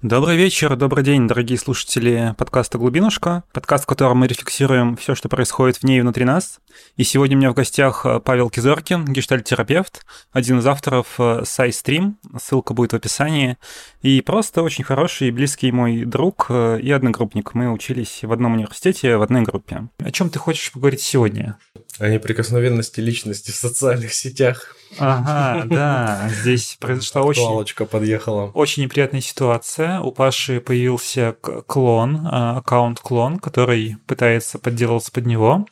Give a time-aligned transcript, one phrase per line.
[0.00, 5.28] Добрый вечер, добрый день, дорогие слушатели подкаста «Глубинушка», подкаст, в котором мы рефлексируем все, что
[5.28, 6.60] происходит в ней и внутри нас.
[6.96, 12.38] И сегодня у меня в гостях э, Павел Кизоркин, гештальт-терапевт, один из авторов SciStream, э,
[12.40, 13.56] ссылка будет в описании,
[14.00, 17.54] и просто очень хороший и близкий мой друг э, и одногруппник.
[17.54, 19.88] Мы учились в одном университете, в одной группе.
[19.98, 21.58] О чем ты хочешь поговорить сегодня?
[21.98, 24.76] О неприкосновенности личности в социальных сетях.
[24.98, 27.42] Ага, да, здесь произошла очень...
[27.42, 28.52] Палочка подъехала.
[28.54, 29.87] Очень неприятная ситуация.
[30.02, 31.36] У Паши появился
[31.66, 35.66] клон, аккаунт-клон, который пытается подделаться под него.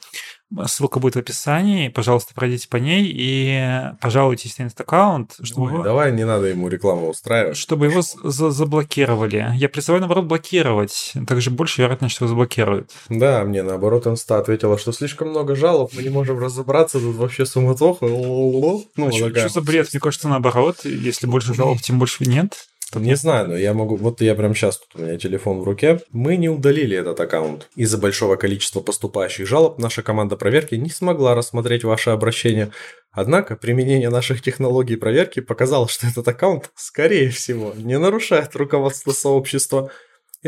[0.67, 1.89] Ссылка будет в описании.
[1.89, 5.35] Пожалуйста, пройдите по ней и пожалуйтесь на этот аккаунт.
[5.43, 7.57] Чтобы Ой, давай, не надо ему рекламу устраивать.
[7.57, 9.51] Чтобы его за заблокировали.
[9.57, 11.15] Я призываю, наоборот, блокировать.
[11.27, 12.93] Также больше вероятность, что его заблокируют.
[13.09, 17.45] Да, мне наоборот инста ответила, что слишком много жалоб, мы не можем разобраться, тут вообще
[17.45, 18.07] суматоха.
[18.07, 19.89] Ну, а что, что за бред?
[19.93, 20.85] Мне кажется, наоборот.
[20.85, 22.69] Если больше жалоб, тем больше нет.
[23.01, 23.97] Не знаю, но я могу...
[23.97, 26.01] Вот я прям сейчас, тут у меня телефон в руке.
[26.13, 27.69] Мы не удалили этот аккаунт.
[27.77, 32.71] Из-за большого количества поступающих жалоб наша команда проверки не смогла рассмотреть ваше обращение.
[33.13, 39.91] Однако применение наших технологий проверки показало, что этот аккаунт, скорее всего, не нарушает руководство сообщества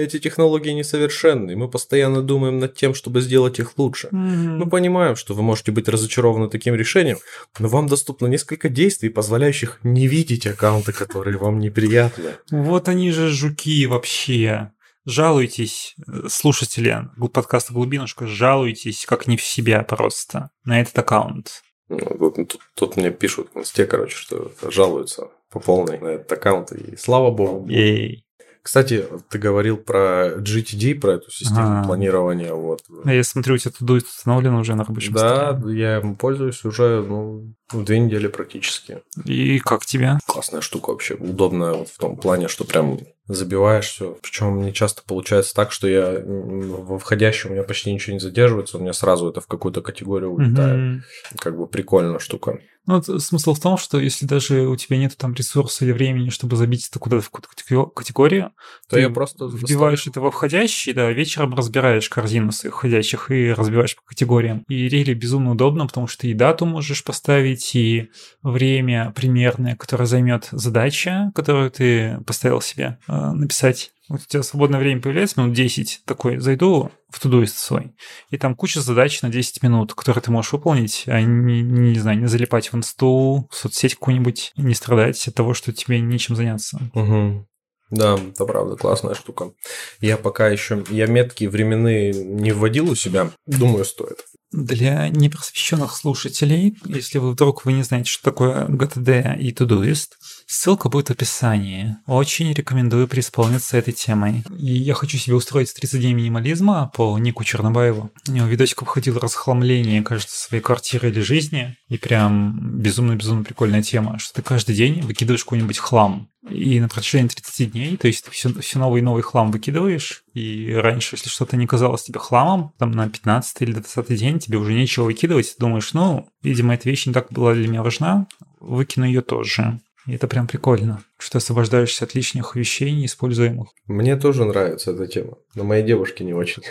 [0.03, 4.09] эти технологии несовершенны, мы постоянно думаем над тем, чтобы сделать их лучше.
[4.09, 4.57] Mm-hmm.
[4.57, 7.19] Мы понимаем, что вы можете быть разочарованы таким решением,
[7.59, 12.37] но вам доступно несколько действий, позволяющих не видеть аккаунты, которые вам неприятны.
[12.51, 14.73] Вот они же жуки вообще.
[15.07, 15.95] Жалуйтесь,
[16.29, 21.62] слушатели подкаста «Глубинушка», жалуйтесь как не в себя просто на этот аккаунт.
[21.89, 26.31] Ну, тут, тут, тут мне пишут в инсте, короче, что жалуются по полной на этот
[26.31, 27.67] аккаунт, и слава богу.
[27.69, 28.27] Ей.
[28.69, 32.53] Кстати, ты говорил про GTD, про эту систему а, планирования.
[32.53, 32.83] Вот.
[33.07, 35.81] Я смотрю, у тебя тут установлено уже на рабочем Да, столе.
[35.81, 38.99] я им пользуюсь уже ну, две недели практически.
[39.25, 40.19] И как тебе?
[40.27, 44.17] Классная штука вообще, удобная в том плане, что прям забиваешь все.
[44.23, 48.79] Причем не часто получается так, что я во входящем у меня почти ничего не задерживается,
[48.79, 50.97] у меня сразу это в какую-то категорию улетает.
[50.97, 51.39] Угу.
[51.39, 52.59] Как бы прикольная штука.
[52.89, 56.56] Ну, смысл в том, что если даже у тебя нет там ресурса или времени, чтобы
[56.56, 58.53] забить это куда-то в какую-то категорию,
[58.89, 63.53] то ты я просто вбиваешь это во входящий, да, вечером разбираешь корзину своих входящих и
[63.53, 64.65] разбиваешь по категориям.
[64.69, 68.09] И рели безумно удобно, потому что и дату можешь поставить, и
[68.43, 73.93] время примерное, которое займет задача, которую ты поставил себе э, написать.
[74.09, 77.95] Вот у тебя свободное время появляется, минут 10, такой, зайду в тудуист свой,
[78.31, 81.99] и там куча задач на 10 минут, которые ты можешь выполнить, а не, не, не
[81.99, 86.37] знаю, не залипать в инсту, в соцсеть какую-нибудь, не страдать от того, что тебе нечем
[86.37, 86.81] заняться.
[86.95, 87.47] Угу.
[87.91, 89.53] Да, это правда классная штука.
[90.01, 94.25] Я пока еще, я метки временные не вводил у себя, думаю, стоит.
[94.50, 100.12] Для непросвещенных слушателей, если вы вдруг вы не знаете, что такое GTD и Todoist,
[100.47, 101.97] ссылка будет в описании.
[102.06, 104.44] Очень рекомендую преисполниться этой темой.
[104.59, 108.10] И я хочу себе устроить 30 дней минимализма по Нику Чернобаеву.
[108.26, 111.76] У него видосик выходил расхламление, кажется, своей квартиры или жизни.
[111.88, 116.30] И прям безумно-безумно прикольная тема, что ты каждый день выкидываешь какой-нибудь хлам.
[116.49, 120.72] И на протяжении 30 дней, то есть все, все новый и новый хлам выкидываешь, и
[120.72, 124.72] раньше, если что-то не казалось тебе хламом, там на 15 или 20 день тебе уже
[124.72, 128.28] нечего выкидывать, ты думаешь, ну, видимо, эта вещь не так была для меня важна,
[128.60, 129.81] выкину ее тоже.
[130.09, 133.69] И это прям прикольно, что освобождаешься от лишних вещей неиспользуемых.
[133.87, 136.63] Мне тоже нравится эта тема, но моей девушке не очень.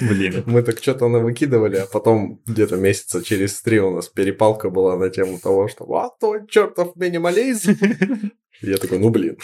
[0.00, 0.42] Блин.
[0.46, 5.10] Мы так что-то выкидывали, а потом где-то месяца через три у нас перепалка была на
[5.10, 7.76] тему того, что вот твой чертов минимализм.
[8.62, 9.38] Я такой, ну блин.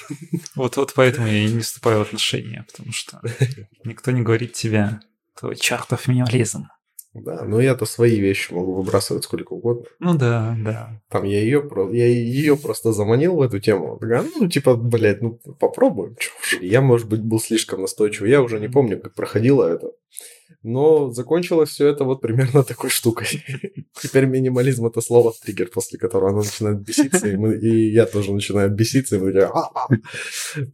[0.56, 3.20] Вот, вот поэтому я и не вступаю в отношения, потому что
[3.84, 4.98] никто не говорит тебе,
[5.38, 6.66] твой чертов минимализм.
[7.14, 9.84] Да, но я-то свои вещи могу выбрасывать сколько угодно.
[9.98, 11.00] Ну да, да.
[11.08, 13.98] Там я ее, я ее просто заманил в эту тему.
[13.98, 16.16] Такая, ну, типа, блядь, ну попробуем.
[16.60, 18.30] Я, может быть, был слишком настойчивый.
[18.30, 19.90] Я уже не помню, как проходило это.
[20.62, 23.26] Но закончилось все это вот примерно такой штукой.
[24.02, 28.32] Теперь минимализм это слово триггер, после которого оно начинает беситься, и, мы, и я тоже
[28.32, 29.50] начинаю беситься, и мы такие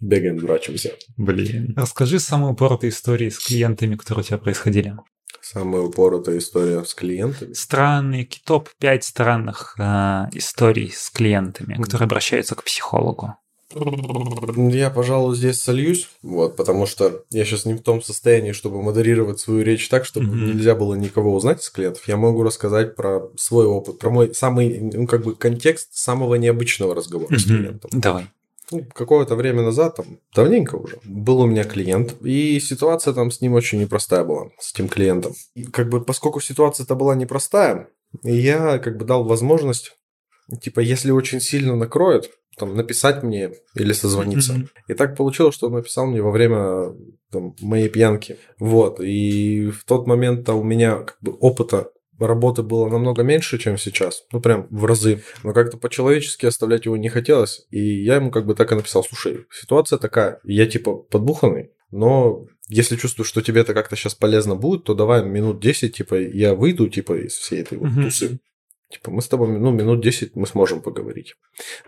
[0.01, 0.93] бегаем, дурачимся.
[1.17, 1.75] Блин.
[1.77, 4.95] Расскажи самые упоротые истории с клиентами, которые у тебя происходили.
[5.41, 7.53] Самая упоротая история с клиентами?
[7.53, 13.37] Странные, топ-5 странных э, историй с клиентами, которые обращаются к психологу.
[13.75, 19.41] Я, пожалуй, здесь сольюсь, вот, потому что я сейчас не в том состоянии, чтобы модерировать
[19.41, 20.55] свою речь так, чтобы mm-hmm.
[20.55, 22.07] нельзя было никого узнать из клиентов.
[22.07, 26.95] Я могу рассказать про свой опыт, про мой самый, ну, как бы контекст самого необычного
[26.95, 27.39] разговора mm-hmm.
[27.39, 27.91] с клиентом.
[27.93, 28.27] Давай.
[28.71, 33.41] Ну, какое-то время назад, там, давненько уже, был у меня клиент, и ситуация там с
[33.41, 35.35] ним очень непростая была, с этим клиентом.
[35.55, 37.89] И как бы, поскольку ситуация-то была непростая,
[38.23, 39.97] я как бы дал возможность,
[40.63, 44.55] типа, если очень сильно накроет, там, написать мне или созвониться.
[44.55, 44.69] Mm-hmm.
[44.89, 46.95] И так получилось, что он написал мне во время
[47.31, 48.39] там, моей пьянки.
[48.59, 49.01] Вот.
[49.01, 54.25] И в тот момент у меня как бы опыта работы было намного меньше, чем сейчас.
[54.33, 55.23] Ну, прям в разы.
[55.43, 57.67] Но как-то по-человечески оставлять его не хотелось.
[57.71, 62.47] И я ему как бы так и написал, слушай, ситуация такая, я типа подбуханный, но
[62.69, 66.55] если чувствую, что тебе это как-то сейчас полезно будет, то давай минут 10, типа, я
[66.55, 68.41] выйду, типа, из всей этой вот тусы.
[68.91, 71.35] Типа, мы с тобой, ну, минут 10 мы сможем поговорить.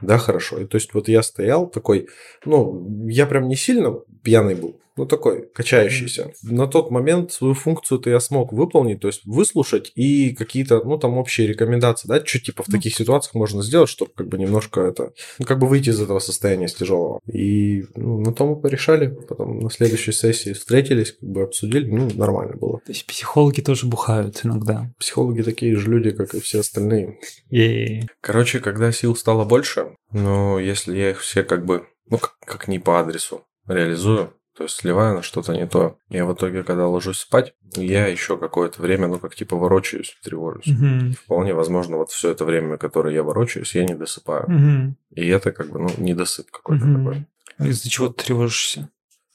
[0.01, 0.59] Да, хорошо.
[0.59, 2.09] И то есть, вот я стоял такой,
[2.45, 6.33] ну, я прям не сильно пьяный был, ну, такой, качающийся.
[6.43, 11.19] На тот момент свою функцию-то я смог выполнить, то есть выслушать и какие-то, ну, там,
[11.19, 15.13] общие рекомендации, да, что, типа, в таких ситуациях можно сделать, чтобы, как бы, немножко это,
[15.39, 17.21] ну, как бы выйти из этого состояния с тяжелого.
[17.31, 22.09] И, ну, на том мы порешали, потом на следующей сессии встретились, как бы обсудили, ну,
[22.15, 22.79] нормально было.
[22.87, 24.91] То есть психологи тоже бухают иногда?
[24.99, 27.19] Психологи такие же люди, как и все остальные.
[27.51, 28.03] И...
[28.21, 32.69] Короче, когда сил стало больше, ну, если я их все, как бы, ну, как, как
[32.69, 35.99] не по адресу реализую, то есть сливаю на что-то не то.
[36.09, 40.69] Я в итоге, когда ложусь спать, я еще какое-то время, ну, как типа ворочаюсь, тревожусь.
[40.69, 41.13] Угу.
[41.25, 44.45] Вполне возможно, вот все это время, которое я ворочаюсь, я не досыпаю.
[44.45, 44.97] Угу.
[45.17, 46.99] И это как бы, ну, недосып какой-то угу.
[46.99, 47.27] такой.
[47.59, 48.89] А из-за чего ты тревожишься?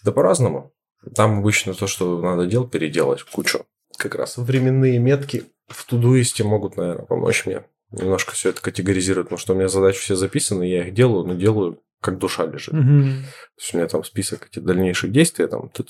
[0.04, 0.74] Да по-разному.
[1.16, 3.66] Там обычно то, что надо делать, переделать кучу.
[3.98, 7.64] Как раз временные метки в Тудуисте могут, наверное, помочь мне.
[7.92, 11.36] Немножко все это категоризировать, потому что у меня задачи все записаны, я их делаю, но
[11.36, 12.74] делаю как душа лежит.
[12.74, 12.82] Угу.
[12.82, 15.84] То есть у меня там список этих дальнейших действий, там ты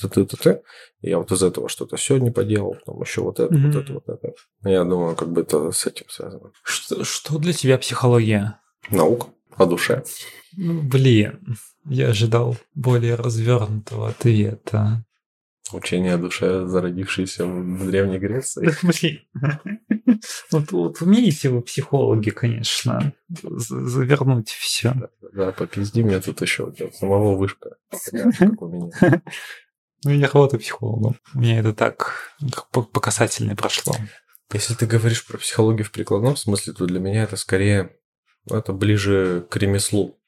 [1.01, 3.67] я вот из этого что-то сегодня поделал, там еще вот это, угу.
[3.67, 4.33] вот это, вот это.
[4.63, 6.51] Я думаю, как бы это с этим связано.
[6.63, 8.59] Что, что для тебя психология?
[8.89, 10.03] Наука о душе.
[10.57, 15.05] Ну, блин, я ожидал более развернутого ответа.
[15.73, 18.69] Учение о душе, зародившееся в Древней Греции.
[18.83, 20.21] Блин.
[20.51, 24.93] Вот, вот умеете вы, психологи, конечно, завернуть все.
[24.93, 27.77] Да, да, попизди мне тут еще самого вышка,
[28.37, 29.21] как у меня.
[30.03, 31.15] Ну, я работаю психологом.
[31.33, 32.31] У меня это так
[32.71, 33.95] по касательной прошло.
[34.53, 37.95] Если ты говоришь про психологию в прикладном смысле, то для меня это скорее,
[38.49, 40.19] ну, это ближе к ремеслу,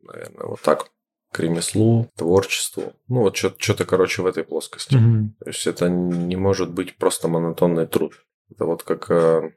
[0.00, 0.91] наверное, вот так
[1.32, 2.92] к ремеслу, творчеству.
[3.08, 4.94] Ну, вот что-то, короче, в этой плоскости.
[4.94, 5.28] Mm-hmm.
[5.40, 8.12] То есть это не может быть просто монотонный труд.
[8.50, 9.10] Это вот как...
[9.10, 9.50] Э,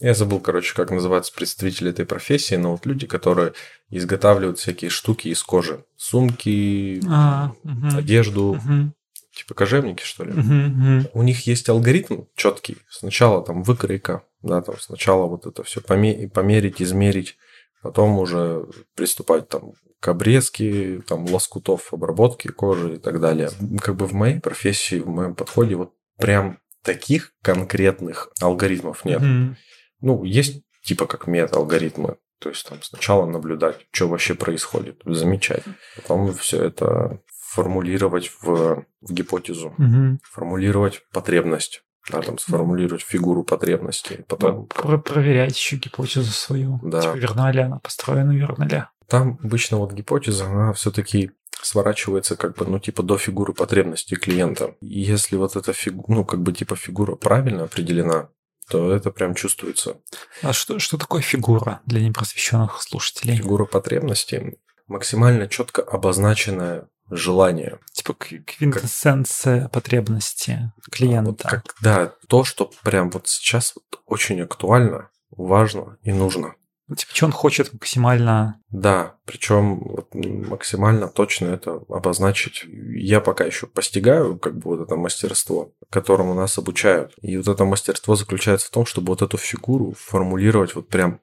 [0.00, 3.52] я забыл, короче, как называются представители этой профессии, но вот люди, которые
[3.90, 5.84] изготавливают всякие штуки из кожи.
[5.96, 7.98] Сумки, а, угу.
[7.98, 8.94] одежду, угу.
[9.34, 10.32] типа кожевники, что ли.
[10.32, 12.78] Угу, У них есть алгоритм четкий.
[12.88, 17.36] Сначала там выкройка, да, там сначала вот это все померить, измерить,
[17.82, 18.64] потом уже
[18.94, 23.50] приступать там к обрезке, там, лоскутов обработки кожи и так далее.
[23.80, 29.20] Как бы в моей профессии, в моем подходе вот прям таких конкретных алгоритмов нет.
[29.20, 29.54] Mm-hmm.
[30.00, 32.16] Ну, есть типа как мета-алгоритмы.
[32.38, 35.62] То есть там сначала наблюдать, что вообще происходит, замечать.
[35.96, 37.20] Потом все это
[37.50, 40.18] формулировать в, в гипотезу, угу.
[40.22, 44.24] формулировать потребность, да, там сформулировать фигуру потребностей.
[44.26, 44.66] Потом...
[44.66, 46.80] Про проверять еще гипотезу свою.
[46.82, 47.02] Да.
[47.02, 48.84] Типа, верна ли она построена, верна ли.
[49.06, 51.32] Там обычно вот гипотеза, она все-таки
[51.62, 54.76] сворачивается как бы, ну, типа до фигуры потребностей клиента.
[54.80, 58.28] Если вот эта фигура, ну, как бы типа фигура правильно определена,
[58.68, 59.96] то это прям чувствуется.
[60.42, 63.36] А что, что такое фигура для непросвещенных слушателей?
[63.36, 67.78] Фигура потребностей максимально четко обозначенное желание.
[67.92, 69.72] Типа квинтэссенция как...
[69.72, 71.30] потребности клиента.
[71.30, 76.54] Вот как, да, то, что прям вот сейчас вот очень актуально, важно и нужно.
[76.90, 78.60] Ну, типа, что он хочет максимально...
[78.68, 82.64] Да, причем вот максимально точно это обозначить.
[82.66, 87.14] Я пока еще постигаю как бы вот это мастерство, которому нас обучают.
[87.22, 91.20] И вот это мастерство заключается в том, чтобы вот эту фигуру формулировать вот прям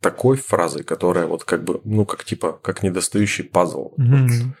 [0.00, 3.94] такой фразой, которая вот как бы, ну, как типа, как недостающий пазл.
[3.96, 4.28] Mm-hmm.
[4.28, 4.54] Вот,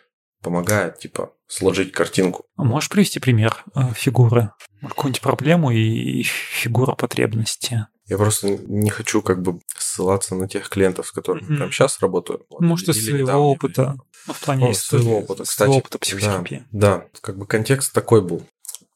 [0.44, 2.44] помогает, типа, сложить картинку.
[2.56, 4.50] А можешь привести пример э, фигуры?
[4.82, 7.86] Какую-нибудь проблему и фигура потребности?
[8.06, 11.56] Я просто не хочу как бы ссылаться на тех клиентов, с которыми mm-hmm.
[11.56, 12.44] прямо сейчас работаю.
[12.50, 13.96] Вот, Может, из своего опыта.
[14.26, 15.68] Ну, в плане ну, своего опыта, кстати.
[15.68, 16.64] Своего опыта психотерапии.
[16.70, 18.42] Да, да, как бы контекст такой был.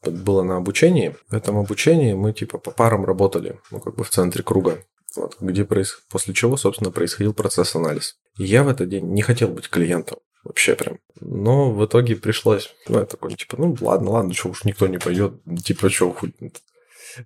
[0.05, 1.17] Было на обучении.
[1.29, 4.85] В этом обучении мы типа по парам работали, ну, как бы в центре круга.
[5.17, 5.99] Вот, где проис...
[6.11, 8.17] после чего, собственно, происходил процесс анализ.
[8.37, 10.19] И я в этот день не хотел быть клиентом.
[10.49, 10.99] Вообще прям.
[11.21, 14.97] Но в итоге пришлось, ну, я такой, типа, ну, ладно, ладно, что уж никто не
[14.97, 16.17] пойдет, типа, что,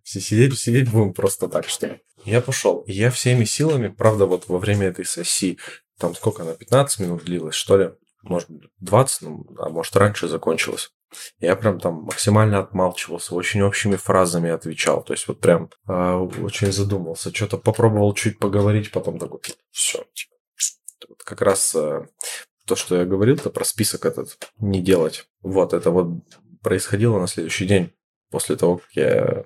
[0.03, 2.01] все сидеть, сидеть будем просто так, что ли.
[2.25, 2.83] Я пошел.
[2.89, 5.59] Я всеми силами, правда, вот во время этой сессии,
[5.99, 7.91] там сколько она, 15 минут длилась, что ли?
[8.23, 8.49] Может,
[8.81, 10.91] 20, ну, а может, раньше закончилась.
[11.39, 15.05] Я прям там максимально отмалчивался, очень общими фразами отвечал.
[15.05, 17.33] То есть вот прям э, очень задумался.
[17.33, 20.35] Что-то попробовал чуть поговорить, потом такой, все, типа,
[21.25, 22.07] как раз э,
[22.67, 25.27] то, что я говорил-то про список этот не делать.
[25.43, 26.23] Вот, это вот
[26.63, 27.93] происходило на следующий день
[28.31, 29.45] после того, как я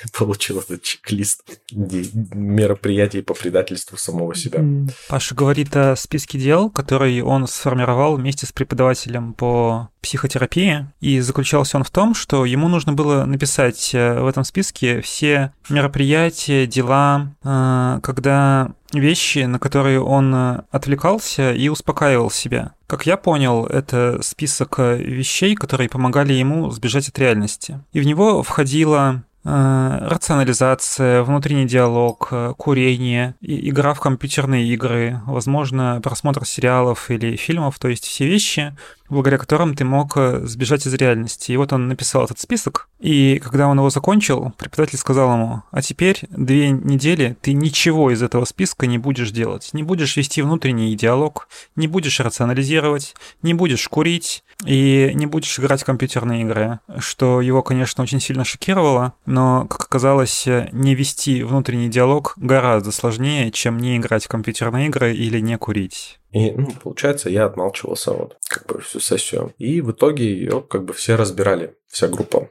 [0.18, 4.62] получил этот чек-лист мероприятий по предательству самого себя.
[5.08, 11.76] Паша говорит о списке дел, который он сформировал вместе с преподавателем по психотерапии, и заключался
[11.76, 17.34] он в том, что ему нужно было написать э, в этом списке все мероприятия, дела,
[17.44, 22.72] э, когда вещи, на которые он э, отвлекался и успокаивал себя.
[22.86, 27.80] Как я понял, это список вещей, которые помогали ему сбежать от реальности.
[27.92, 35.98] И в него входило Э, рационализация, внутренний диалог, э, курение, игра в компьютерные игры, возможно,
[36.02, 38.76] просмотр сериалов или фильмов, то есть все вещи,
[39.10, 41.52] благодаря которым ты мог э, сбежать из реальности.
[41.52, 45.82] И вот он написал этот список, и когда он его закончил, преподаватель сказал ему, а
[45.82, 50.94] теперь две недели ты ничего из этого списка не будешь делать, не будешь вести внутренний
[50.94, 57.40] диалог, не будешь рационализировать, не будешь курить и не будешь играть в компьютерные игры, что
[57.40, 63.78] его, конечно, очень сильно шокировало, но, как оказалось, не вести внутренний диалог гораздо сложнее, чем
[63.78, 66.19] не играть в компьютерные игры или не курить.
[66.32, 69.52] И, ну, получается, я отмалчивался вот как бы всю сессию.
[69.58, 72.50] И в итоге ее как бы все разбирали, вся группа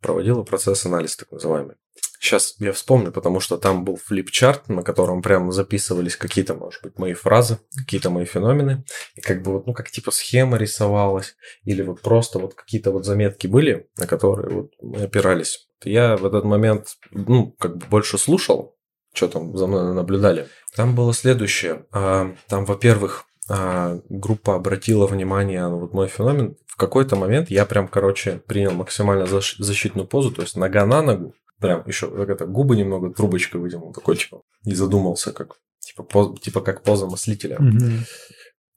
[0.00, 1.76] проводила процесс анализ так называемый.
[2.20, 6.98] Сейчас я вспомню, потому что там был флипчарт, на котором прямо записывались какие-то, может быть,
[6.98, 8.84] мои фразы, какие-то мои феномены.
[9.14, 13.04] И как бы вот, ну, как типа схема рисовалась, или вот просто вот какие-то вот
[13.04, 15.68] заметки были, на которые вот мы опирались.
[15.84, 18.76] Я в этот момент, ну, как бы больше слушал,
[19.12, 20.48] что там за мной наблюдали.
[20.76, 21.86] Там было следующее.
[21.92, 26.56] А, там, во-первых, а, группа обратила внимание на вот мой феномен.
[26.66, 31.34] В какой-то момент я прям, короче, принял максимально защитную позу, то есть нога на ногу,
[31.58, 36.38] прям еще как это, губы немного трубочкой вытянул, такой типа, и задумался, как типа, поз,
[36.40, 37.56] типа как поза мыслителя.
[37.56, 37.98] Mm-hmm.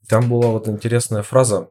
[0.08, 1.70] Там была вот интересная фраза,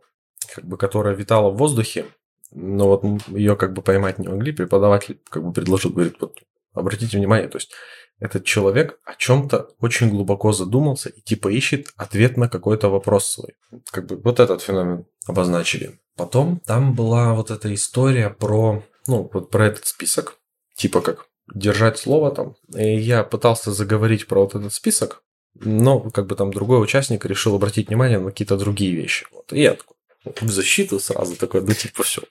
[0.56, 2.06] как бы, которая витала в воздухе,
[2.52, 4.52] но вот ее как бы поймать не могли.
[4.52, 6.38] Преподаватель как бы предложил, говорит, вот
[6.74, 7.72] обратите внимание, то есть
[8.20, 13.56] этот человек о чем-то очень глубоко задумался и типа ищет ответ на какой-то вопрос свой.
[13.90, 16.00] Как бы вот этот феномен обозначили.
[16.16, 20.38] Потом там была вот эта история про, ну, вот про этот список,
[20.76, 22.56] типа как держать слово там.
[22.76, 25.24] И я пытался заговорить про вот этот список,
[25.56, 29.26] но как бы там другой участник решил обратить внимание на какие-то другие вещи.
[29.32, 29.52] Вот.
[29.52, 29.98] И я такой
[30.42, 32.22] в защиту сразу такой, ну типа все.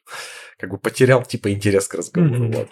[0.59, 2.45] Как бы потерял типа интерес к разговору.
[2.45, 2.57] Mm-hmm.
[2.57, 2.69] Вот.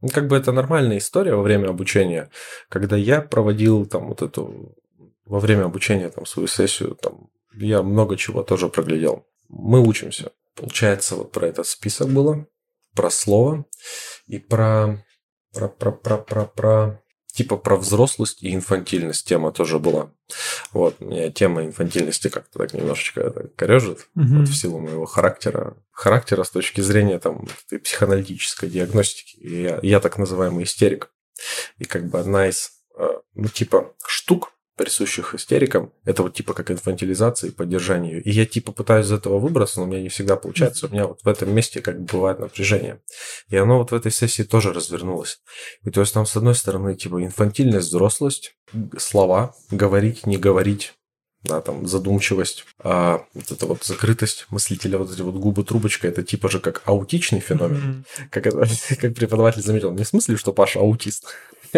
[0.00, 2.30] Ну, как бы это нормальная история во время обучения,
[2.68, 4.76] когда я проводил там вот эту
[5.24, 9.26] во время обучения там свою сессию, там я много чего тоже проглядел.
[9.48, 10.32] Мы учимся.
[10.54, 12.46] Получается, вот про этот список было,
[12.94, 13.64] про слово
[14.26, 15.04] и про
[15.52, 17.02] про про про про, про
[17.36, 20.10] типа про взрослость и инфантильность тема тоже была.
[20.72, 24.38] Вот, меня тема инфантильности как-то так немножечко это корежит угу.
[24.38, 25.76] вот в силу моего характера.
[25.92, 29.38] Характера с точки зрения там психоаналитической диагностики.
[29.38, 31.10] Я, я так называемый истерик.
[31.76, 36.70] И как бы одна из, э, ну, типа, штук, присущих истерикам, это вот типа как
[36.70, 38.22] инфантилизация и поддержание ее.
[38.22, 40.86] И я типа пытаюсь из этого выбраться, но у меня не всегда получается.
[40.86, 43.00] У меня вот в этом месте как бы бывает напряжение.
[43.48, 45.40] И оно вот в этой сессии тоже развернулось.
[45.84, 48.54] И то есть там с одной стороны типа инфантильность, взрослость,
[48.98, 50.94] слова, говорить, не говорить,
[51.46, 56.22] да, там задумчивость, а вот эта вот закрытость мыслителя, вот эти вот губы трубочка, это
[56.22, 58.28] типа же как аутичный феномен, mm-hmm.
[58.30, 58.66] как, это,
[59.00, 61.26] как преподаватель заметил, не в смысле, что Паша аутист,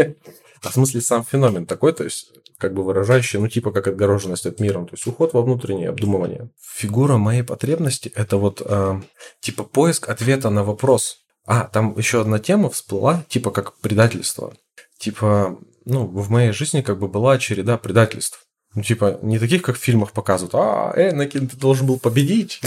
[0.63, 4.47] а в смысле сам феномен такой, то есть как бы выражающий, ну, типа как отгороженность
[4.47, 6.51] от мира, то есть уход во внутреннее обдумывание.
[6.61, 9.01] Фигура моей потребности– это вот э,
[9.41, 11.19] типа поиск ответа на вопрос.
[11.47, 14.53] А, там еще одна тема всплыла, типа как предательство.
[14.99, 18.48] Типа, ну, в моей жизни как бы была череда предательств.
[18.79, 22.61] Ну, типа, не таких, как в фильмах показывают, а, Энакин, ты должен был победить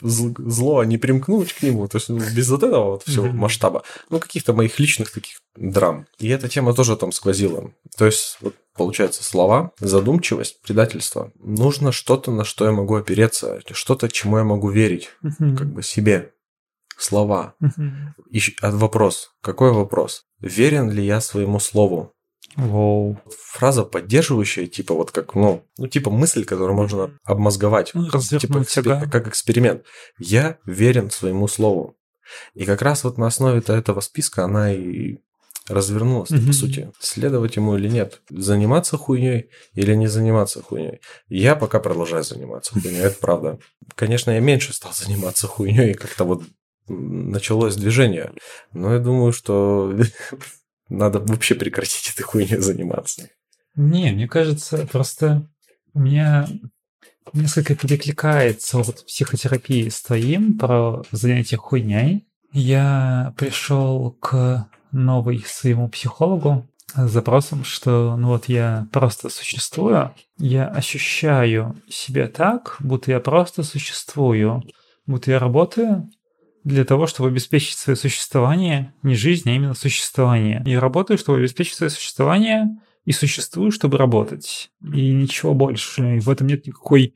[0.00, 1.88] зло, а не примкнуть к нему.
[1.88, 3.82] То есть, ну, без вот этого вот всего масштаба.
[4.08, 6.06] Ну, каких-то моих личных таких драм.
[6.20, 7.72] И эта тема тоже там сквозила.
[7.96, 11.32] То есть, вот, получается, слова, задумчивость, предательство.
[11.40, 16.30] Нужно что-то, на что я могу опереться, что-то, чему я могу верить, как бы себе.
[16.96, 17.54] Слова.
[18.30, 19.32] И а вопрос.
[19.40, 20.22] Какой вопрос?
[20.38, 22.12] Верен ли я своему слову?
[22.58, 23.16] Воу.
[23.52, 27.92] Фраза поддерживающая, типа вот как, ну, ну типа мысль, которую можно обмозговать.
[27.94, 29.08] Ну, типа экспер...
[29.08, 29.84] как эксперимент.
[30.18, 31.96] Я верен своему слову.
[32.54, 35.18] И как раз вот на основе этого списка она и
[35.68, 36.46] развернулась, mm-hmm.
[36.46, 36.92] по сути.
[36.98, 38.22] Следовать ему или нет.
[38.28, 41.00] Заниматься хуйней или не заниматься хуйней.
[41.28, 43.58] Я пока продолжаю заниматься хуйней, это правда.
[43.94, 46.42] Конечно, я меньше стал заниматься хуйней, как-то вот
[46.88, 48.32] началось движение.
[48.72, 49.94] Но я думаю, что
[50.88, 53.28] надо вообще прекратить этой хуйней заниматься.
[53.74, 55.48] Не, мне кажется, просто
[55.94, 56.48] у меня
[57.32, 62.26] несколько перекликается вот психотерапии с твоим про занятие хуйней.
[62.52, 70.66] Я пришел к новой своему психологу с запросом, что ну вот я просто существую, я
[70.66, 74.62] ощущаю себя так, будто я просто существую,
[75.06, 76.10] будто я работаю
[76.64, 80.62] для того, чтобы обеспечить свое существование, не жизнь, а именно существование.
[80.66, 82.68] Я работаю, чтобы обеспечить свое существование,
[83.08, 84.70] и существую, чтобы работать.
[84.82, 86.16] И ничего больше.
[86.16, 87.14] И в этом нет никакой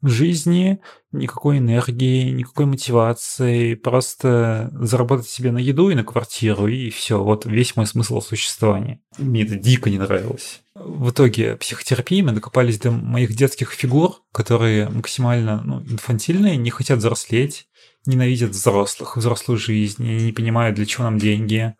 [0.00, 0.78] жизни,
[1.10, 7.22] никакой энергии, никакой мотивации, просто заработать себе на еду и на квартиру, и все.
[7.22, 9.00] Вот весь мой смысл существования.
[9.18, 10.60] Мне это дико не нравилось.
[10.76, 16.98] В итоге психотерапии мы докопались до моих детских фигур, которые максимально ну, инфантильные, не хотят
[16.98, 17.66] взрослеть,
[18.06, 21.74] ненавидят взрослых, взрослую жизнь, и не понимают, для чего нам деньги,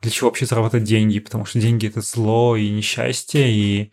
[0.00, 3.92] для чего вообще зарабатывать деньги, потому что деньги это зло и несчастье, и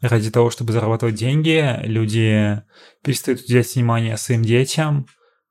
[0.00, 2.62] ради того, чтобы зарабатывать деньги, люди
[3.04, 5.06] перестают уделять внимание своим детям,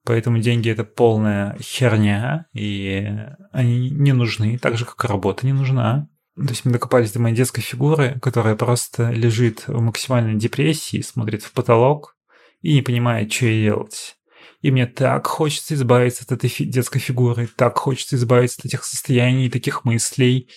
[0.06, 3.10] поэтому деньги это полная херня, и
[3.51, 6.08] они не нужны, так же, как и работа не нужна.
[6.36, 11.44] То есть мы докопались до моей детской фигуры, которая просто лежит в максимальной депрессии, смотрит
[11.44, 12.16] в потолок
[12.62, 14.16] и не понимает, что ей делать.
[14.62, 18.84] И мне так хочется избавиться от этой фи- детской фигуры, так хочется избавиться от этих
[18.84, 20.50] состояний, таких мыслей,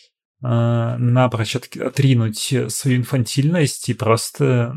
[0.43, 4.75] э, напрочь от, отринуть свою инфантильность и просто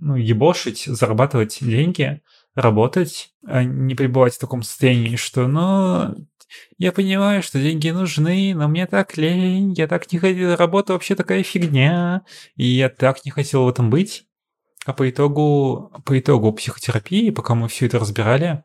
[0.00, 2.22] ну, ебошить, зарабатывать деньги,
[2.54, 6.14] работать, а не пребывать в таком состоянии, что, ну,
[6.78, 11.14] я понимаю, что деньги нужны, но мне так лень, я так не хотел, работа вообще
[11.14, 12.22] такая фигня,
[12.56, 14.24] и я так не хотел в этом быть.
[14.86, 18.64] А по итогу, по итогу психотерапии, пока мы все это разбирали,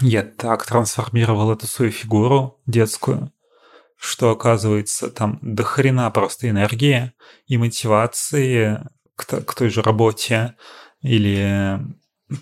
[0.00, 3.32] я так трансформировал эту свою фигуру детскую,
[3.96, 7.12] что оказывается там до хрена просто энергии
[7.46, 8.80] и мотивации
[9.16, 10.56] к, к той же работе
[11.02, 11.80] или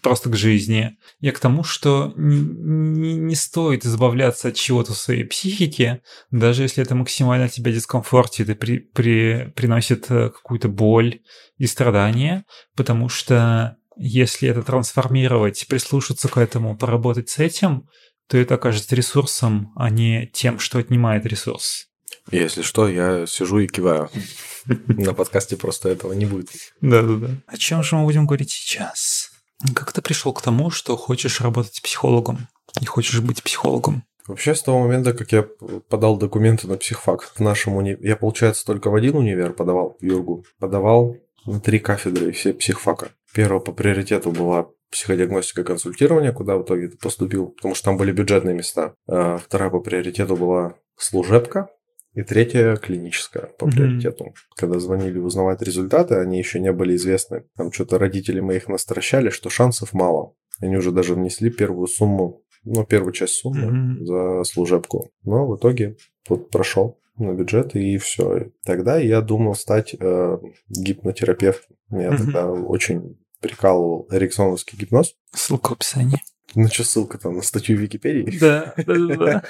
[0.03, 0.97] просто к жизни.
[1.19, 6.83] Я к тому, что не, не стоит избавляться от чего-то в своей психике, даже если
[6.83, 11.21] это максимально тебя дискомфортит и при, при, приносит э, какую-то боль
[11.59, 12.45] и страдания,
[12.77, 17.87] потому что если это трансформировать, прислушаться к этому, поработать с этим,
[18.29, 21.89] то это окажется ресурсом, а не тем, что отнимает ресурс.
[22.31, 24.09] Если что, я сижу и киваю.
[24.87, 26.49] На подкасте просто этого не будет.
[26.81, 27.29] Да-да-да.
[27.47, 29.31] О чем же мы будем говорить сейчас?
[29.75, 32.49] Как ты пришел к тому, что хочешь работать психологом
[32.81, 34.05] и хочешь быть психологом?
[34.27, 35.45] Вообще, с того момента, как я
[35.89, 37.97] подал документы на психфак в нашем уни...
[38.01, 40.45] Я, получается, только в один универ подавал, Юргу.
[40.59, 41.17] Подавал
[41.63, 43.11] три кафедры все психфака.
[43.35, 47.97] Первая по приоритету была психодиагностика и консультирование, куда в итоге ты поступил, потому что там
[47.97, 48.95] были бюджетные места.
[49.09, 51.69] А вторая по приоритету была служебка,
[52.15, 53.71] и третья клиническая по mm-hmm.
[53.71, 54.35] приоритету.
[54.57, 57.45] Когда звонили узнавать результаты, они еще не были известны.
[57.57, 60.35] Там что-то родители моих настращали, что шансов мало.
[60.61, 64.05] Они уже даже внесли первую сумму, ну, первую часть суммы mm-hmm.
[64.05, 65.11] за служебку.
[65.23, 65.97] Но в итоге
[66.29, 68.51] вот прошел на бюджет и все.
[68.65, 71.77] Тогда я думал стать э, гипнотерапевтом.
[71.91, 72.17] Меня mm-hmm.
[72.17, 75.15] тогда очень прикалывал эриксоновский гипноз.
[75.33, 76.21] Ссылка в описании.
[76.55, 78.39] Ну что, ссылка там на статью в Википедии?
[78.39, 79.45] Да, да, да.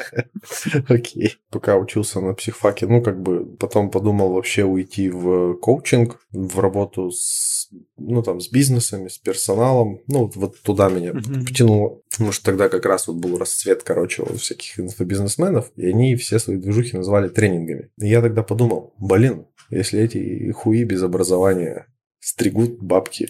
[0.88, 1.38] Окей.
[1.50, 7.10] Пока учился на психфаке, ну, как бы потом подумал вообще уйти в коучинг, в работу
[7.10, 7.59] с,
[7.96, 10.00] ну, там, с бизнесами, с персоналом.
[10.08, 12.00] Ну, вот туда меня потянуло.
[12.10, 16.38] Потому что тогда как раз вот был расцвет, короче, у всяких инфобизнесменов, и они все
[16.38, 17.90] свои движухи называли тренингами.
[18.00, 21.86] И я тогда подумал, блин, если эти хуи без образования
[22.18, 23.28] стригут бабки,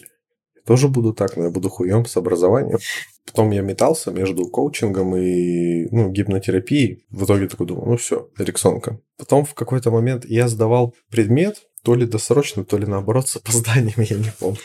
[0.65, 2.79] тоже буду так, но я буду хуем с образованием.
[3.25, 7.05] Потом я метался между коучингом и ну, гипнотерапией.
[7.09, 8.99] В итоге такой думал, ну все, эриксонка.
[9.17, 13.95] Потом в какой-то момент я сдавал предмет, то ли досрочно, то ли наоборот с опозданием,
[13.97, 14.59] я не помню.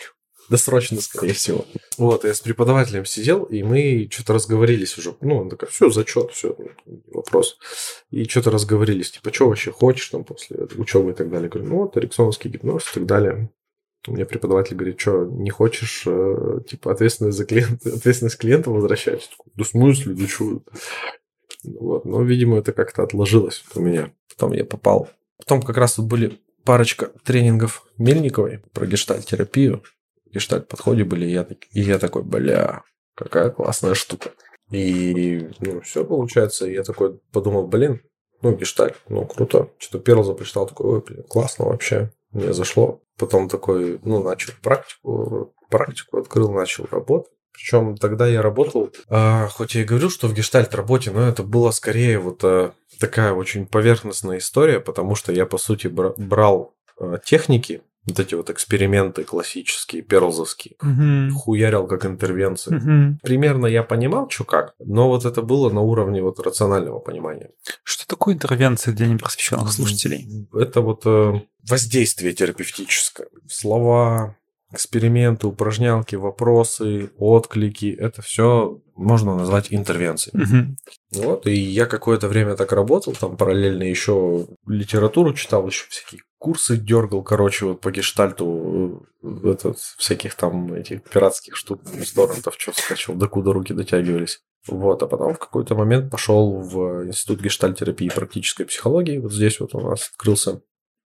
[0.48, 1.64] Досрочно, скорее всего.
[1.98, 5.16] Вот, я с преподавателем сидел, и мы что-то разговорились уже.
[5.20, 6.56] Ну, он такой, все, зачет, все,
[7.08, 7.58] вопрос.
[8.10, 11.48] И что-то разговорились, типа, что вообще хочешь там после учебы и так далее.
[11.48, 13.50] Говорю, ну вот, эриксоновский гипноз и так далее.
[14.06, 19.28] У меня преподаватель говорит, что не хочешь, э, типа, ответственность за клиента, ответственность клиента возвращать?
[19.56, 20.62] Да в смысле, да что?
[21.64, 24.12] Вот, но, видимо, это как-то отложилось у меня.
[24.28, 25.08] Потом я попал.
[25.38, 29.82] Потом как раз тут были парочка тренингов Мельниковой про гештальт-терапию.
[30.32, 32.82] Гештальт-подходе были, и я, и я такой, бля,
[33.14, 34.32] какая классная штука.
[34.70, 36.66] И, ну, все получается.
[36.66, 38.02] И я такой подумал, блин,
[38.42, 39.70] ну, гештальт, ну, круто.
[39.78, 42.12] Что-то Перлза прочитал, такой, ой, блин, классно вообще.
[42.32, 43.00] Мне зашло.
[43.16, 47.32] Потом такой, ну, начал практику, практику открыл, начал работать.
[47.56, 51.42] Причем тогда я работал, э, хоть я и говорил, что в гештальт работе, но это
[51.42, 57.18] было скорее вот э, такая очень поверхностная история, потому что я, по сути, брал э,
[57.24, 60.76] техники Вот эти вот эксперименты классические, перлзовские.
[60.80, 61.32] Мгм.
[61.34, 62.74] Хуярил как интервенции.
[62.74, 63.18] Мгм.
[63.22, 67.50] Примерно я понимал, что как, но вот это было на уровне вот рационального понимания.
[67.82, 70.46] Что такое интервенция для непросвещенных слушателей?
[70.54, 73.26] Это вот э, воздействие терапевтическое.
[73.48, 74.36] Слова,
[74.72, 77.94] эксперименты, упражнялки, вопросы, отклики.
[77.98, 80.36] Это все можно назвать интервенцией.
[80.36, 80.76] Мгм.
[81.12, 86.76] Вот, и я какое-то время так работал, там параллельно еще литературу читал, еще всякие курсы
[86.76, 92.72] дергал, короче, вот по гештальту, э, этот, всяких там этих пиратских штук с торрентов, что
[92.72, 94.40] скачал, докуда руки дотягивались.
[94.66, 99.60] Вот, а потом в какой-то момент пошел в Институт гештальтерапии и практической психологии, вот здесь
[99.60, 100.60] вот у нас открылся.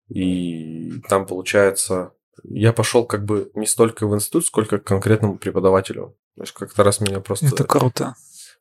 [0.09, 2.13] И там, получается,
[2.45, 6.17] я пошел как бы не столько в институт, сколько к конкретному преподавателю.
[6.37, 7.47] То есть как-то раз меня просто...
[7.47, 8.15] Это круто.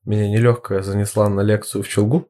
[0.06, 2.30] Меня нелегкая занесла на лекцию в Челгу.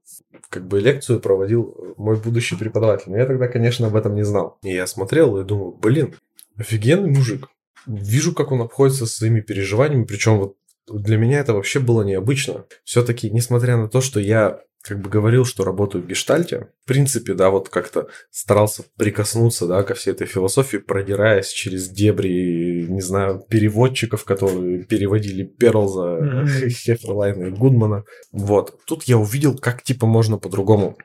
[0.50, 3.12] Как бы лекцию проводил мой будущий преподаватель.
[3.12, 4.58] Но я тогда, конечно, об этом не знал.
[4.64, 6.16] И я смотрел и думаю, блин,
[6.58, 7.48] офигенный мужик.
[7.86, 10.06] Вижу, как он обходится со своими переживаниями.
[10.06, 10.56] Причем вот
[10.92, 12.66] для меня это вообще было необычно.
[12.84, 17.34] Все-таки, несмотря на то, что я как бы говорил, что работаю в гештальте, в принципе,
[17.34, 23.44] да, вот как-то старался прикоснуться, да, ко всей этой философии, продираясь через дебри, не знаю,
[23.50, 26.46] переводчиков, которые переводили Перлза.
[26.70, 28.06] Хеферлайна и Гудмана.
[28.32, 28.80] Вот.
[28.86, 30.98] Тут я увидел, как, типа, можно по-другому.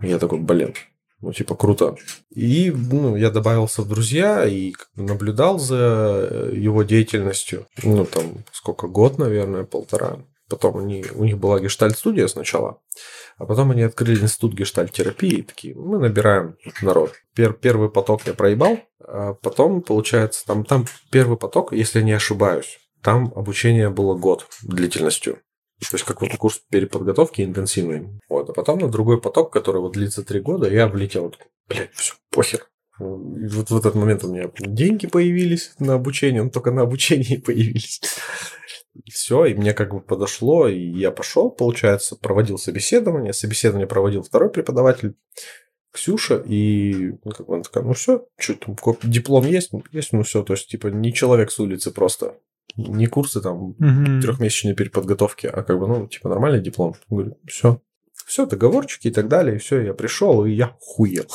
[0.00, 0.74] Я такой, блин,
[1.20, 1.96] ну, типа, круто.
[2.30, 7.66] И, ну, я добавился в друзья и наблюдал за э, его деятельностью.
[7.82, 10.18] Ну, там, сколько, год, наверное, полтора.
[10.48, 12.80] Потом они, у них была гештальт-студия сначала,
[13.36, 17.12] а потом они открыли институт гештальт-терапии и такие, мы набираем народ.
[17.36, 22.78] Пер- первый поток я проебал, а потом, получается, там, там первый поток, если не ошибаюсь,
[23.02, 25.38] там обучение было год длительностью.
[25.80, 28.20] То есть как вот курс переподготовки интенсивный.
[28.28, 28.50] Вот.
[28.50, 31.32] А потом на другой поток, который вот длится три года, я влетел.
[31.68, 32.66] Блядь, все, похер.
[32.98, 37.38] И вот в этот момент у меня деньги появились на обучение, но только на обучение
[37.46, 38.00] появились.
[39.06, 43.32] Все, и мне как бы подошло, и я пошел, получается, проводил собеседование.
[43.32, 45.14] Собеседование проводил второй преподаватель,
[45.90, 49.70] Ксюша, и ну, как бы она такая, ну все, что там, диплом есть?
[49.90, 52.36] Есть, ну все, то есть, типа, не человек с улицы просто,
[52.76, 54.20] не курсы там Мгм.
[54.20, 56.94] трехмесячной переподготовки, а как бы, ну, типа, нормальный диплом.
[57.08, 57.80] Говорю, все.
[58.26, 61.26] Все, договорчики и так далее, и все, я пришел, и я хуел.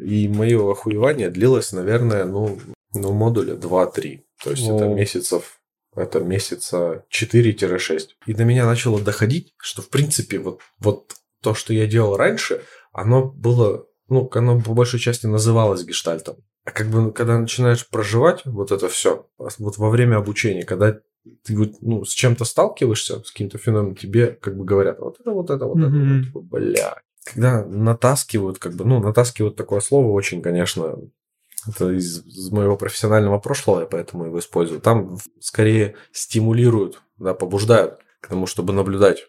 [0.00, 2.58] И мое охуевание длилось, наверное, ну,
[2.92, 4.24] ну модуля 2-3.
[4.42, 4.94] То есть это О.
[4.94, 5.59] месяцев,
[5.94, 8.00] это месяца 4-6.
[8.26, 12.62] И до меня начало доходить, что, в принципе, вот, вот то, что я делал раньше,
[12.92, 16.36] оно было, ну, оно по большей части называлось гештальтом.
[16.64, 20.98] А как бы, когда начинаешь проживать вот это все, вот во время обучения, когда
[21.44, 25.50] ты ну, с чем-то сталкиваешься, с каким-то феноменом, тебе как бы говорят, вот это, вот
[25.50, 26.16] это, вот это, Мгм.
[26.18, 26.96] вот, типа, бля.
[27.24, 30.96] Когда натаскивают, как бы, ну, натаскивают такое слово очень, конечно,
[31.66, 34.80] это из, из моего профессионального прошлого, я поэтому его использую.
[34.80, 39.26] Там скорее стимулируют, да, побуждают к тому, чтобы наблюдать.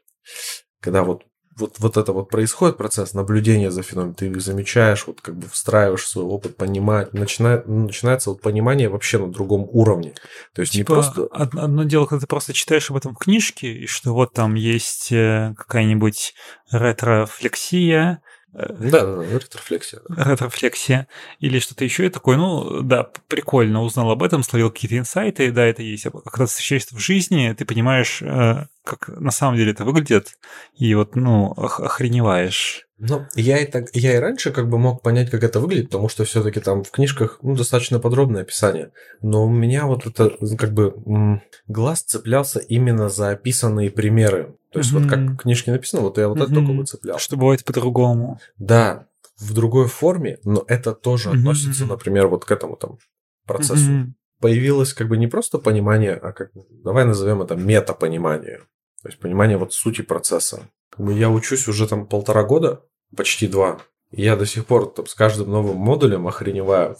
[0.80, 1.24] Когда вот,
[1.58, 5.48] вот, вот это вот происходит процесс наблюдения за феноменом, ты их замечаешь, вот как бы
[5.48, 10.13] встраиваешь свой опыт, понимать, начинает, начинается вот понимание вообще на другом уровне.
[10.54, 11.24] То есть не Типа, просто...
[11.24, 14.56] од- одно дело, когда ты просто читаешь об этом в книжке, и что вот там
[14.56, 16.34] есть э, какая-нибудь
[16.72, 18.22] ретрофлексия,
[18.54, 20.02] Да, да, да, ретрофлексия.
[20.10, 20.32] да.
[20.32, 21.08] ретрофлексия
[21.40, 25.66] или что-то еще, и такой, ну, да, прикольно, узнал об этом, словил какие-то инсайты, да,
[25.66, 26.06] это есть.
[26.06, 30.38] А когда ты встречаешься в жизни, ты понимаешь, э, как на самом деле это выглядит,
[30.78, 32.88] и вот, ну, ох- охреневаешь.
[33.04, 36.08] Ну, я и, так, я и раньше как бы мог понять, как это выглядит, потому
[36.08, 38.92] что все-таки там в книжках ну, достаточно подробное описание.
[39.22, 44.56] Но у меня вот это как бы глаз цеплялся именно за описанные примеры.
[44.71, 46.55] То есть вот как в книжке написано, вот я вот это Мгм.
[46.55, 47.17] только выцеплял.
[47.19, 48.39] Что бывает по-другому.
[48.57, 49.07] Да,
[49.38, 51.39] в другой форме, но это тоже Мгм.
[51.39, 52.97] относится, например, вот к этому там
[53.45, 53.91] процессу.
[53.91, 54.15] Мгм.
[54.39, 56.51] Появилось как бы не просто понимание, а как,
[56.84, 58.60] давай назовем это метапонимание.
[59.03, 60.69] То есть понимание вот сути процесса.
[60.89, 62.81] Как бы я учусь уже там полтора года,
[63.15, 63.79] почти два.
[64.12, 66.97] И я до сих пор там, с каждым новым модулем охреневаю.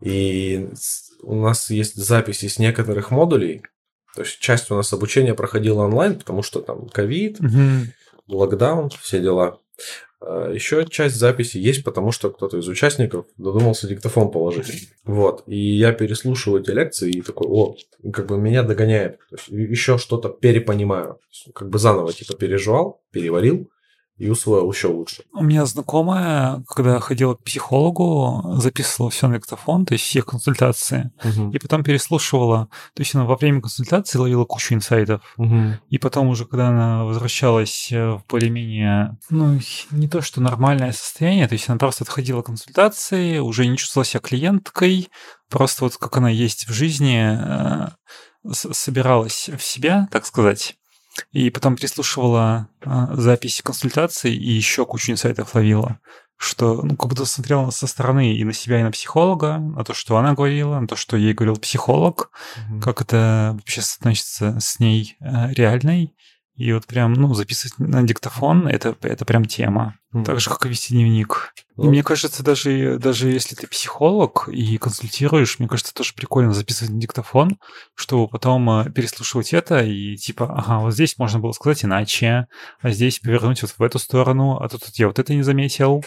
[0.00, 0.68] И
[1.22, 3.62] у нас есть записи с некоторых модулей.
[4.14, 7.92] То есть часть у нас обучения проходила онлайн, потому что там ковид, Мгм.
[8.28, 9.58] локдаун, все дела.
[10.20, 14.90] Еще часть записи есть, потому что кто-то из участников додумался диктофон положить.
[15.04, 15.42] Вот.
[15.48, 17.74] И я переслушиваю эти лекции и такой, о,
[18.12, 19.18] как бы меня догоняет.
[19.30, 21.18] То есть еще что-то перепонимаю.
[21.54, 23.68] Как бы заново типа переживал, переварил.
[24.22, 25.24] И усвоил еще лучше.
[25.32, 31.10] У меня знакомая, когда ходила к психологу, записывала все на диктофон, то есть все консультации,
[31.24, 31.50] угу.
[31.50, 32.68] и потом переслушивала.
[32.94, 35.22] То есть она во время консультации ловила кучу инсайтов.
[35.38, 35.72] Угу.
[35.90, 39.58] И потом уже, когда она возвращалась в более-менее, ну,
[39.90, 44.20] не то что нормальное состояние, то есть она просто отходила консультации, уже не чувствовала себя
[44.20, 45.08] клиенткой,
[45.50, 47.88] просто вот как она есть в жизни, э,
[48.52, 50.76] собиралась в себя, так сказать,
[51.32, 56.00] и потом переслушивала а, запись консультаций и еще кучу инсайтов ловила,
[56.36, 59.94] что ну, как будто смотрела со стороны и на себя, и на психолога, на то,
[59.94, 62.80] что она говорила, на то, что ей говорил психолог, mm-hmm.
[62.80, 66.14] как это вообще соотносится с ней э, реальной.
[66.62, 69.96] И вот прям, ну, записывать на диктофон это, это прям тема.
[70.14, 70.24] Mm.
[70.24, 71.54] Так же, как и вести дневник.
[71.76, 71.84] Mm.
[71.84, 76.94] И мне кажется, даже, даже если ты психолог и консультируешь, мне кажется, тоже прикольно записывать
[76.94, 77.58] на диктофон,
[77.96, 82.46] чтобы потом э, переслушивать это и типа, ага, вот здесь можно было сказать иначе,
[82.80, 86.04] а здесь повернуть вот в эту сторону, а тут, тут я вот это не заметил.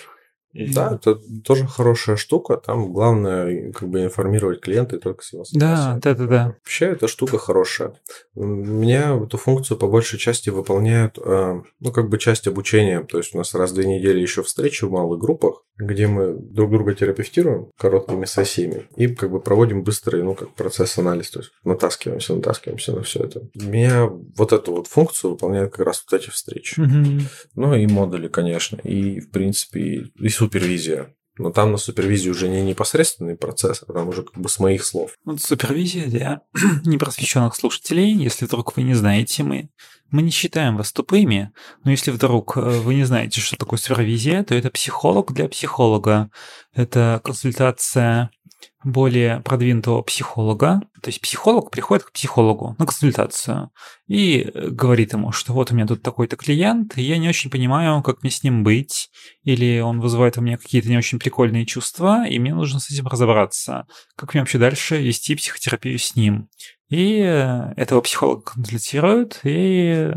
[0.56, 2.58] Да, это тоже хорошая штука.
[2.58, 6.00] Там главное как бы информировать клиента и только с его согласия.
[6.00, 6.56] Да, да, да, да.
[6.64, 7.94] Вообще эта штука хорошая.
[8.36, 13.02] У меня эту функцию по большей части выполняют, э, ну, как бы часть обучения.
[13.02, 16.34] То есть у нас раз в две недели еще встречи в малых группах, где мы
[16.34, 21.32] друг друга терапевтируем короткими сессиями и как бы проводим быстрый, ну, как процесс-анализ.
[21.32, 23.42] То есть натаскиваемся, натаскиваемся на все это.
[23.60, 26.80] У меня вот эту вот функцию выполняют как раз вот эти встречи.
[26.80, 27.28] Угу.
[27.56, 28.78] Ну, и модули, конечно.
[28.84, 31.16] И, в принципе, и супервизия.
[31.38, 34.86] Но там на супервизии уже не непосредственный процесс, а там уже как бы с моих
[34.86, 35.12] слов.
[35.26, 36.42] Вот супервизия для
[36.86, 39.70] непросвещенных слушателей, если вдруг вы не знаете, мы,
[40.12, 41.52] мы не считаем вас тупыми,
[41.84, 46.30] но если вдруг э, вы не знаете, что такое супервизия, то это психолог для психолога.
[46.74, 48.32] Это консультация
[48.86, 50.82] более продвинутого психолога.
[51.02, 53.72] То есть психолог приходит к психологу на консультацию
[54.08, 57.50] и э, говорит ему, что вот у меня тут такой-то клиент, и я не очень
[57.50, 59.10] понимаю, как мне с ним быть,
[59.44, 63.08] или он вызывает у меня какие-то не очень прикольные чувства, и мне нужно с этим
[63.08, 63.88] разобраться.
[64.16, 66.50] Как мне вообще дальше вести психотерапию с ним?
[66.90, 70.12] И э, этого психолога консультируют и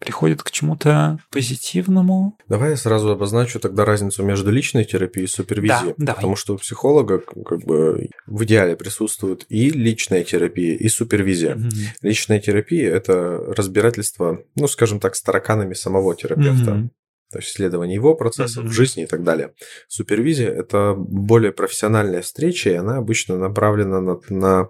[0.00, 2.36] приходит к чему-то позитивному.
[2.48, 5.94] Давай я сразу обозначу тогда разницу между личной терапией и супервизией.
[5.96, 6.16] Да, давай.
[6.16, 11.56] Потому что у психолога как бы в идеале присутствует и личная терапия, и супервизия.
[11.56, 11.68] Угу.
[12.02, 16.74] Личная терапия– это разбирательство, ну, скажем так, с тараканами самого терапевта.
[16.74, 16.90] Угу
[17.30, 18.68] то есть исследование его процессов mm-hmm.
[18.68, 19.54] в жизни и так далее.
[19.88, 24.68] Супервизия– это более профессиональная встреча, и она обычно направлена на, на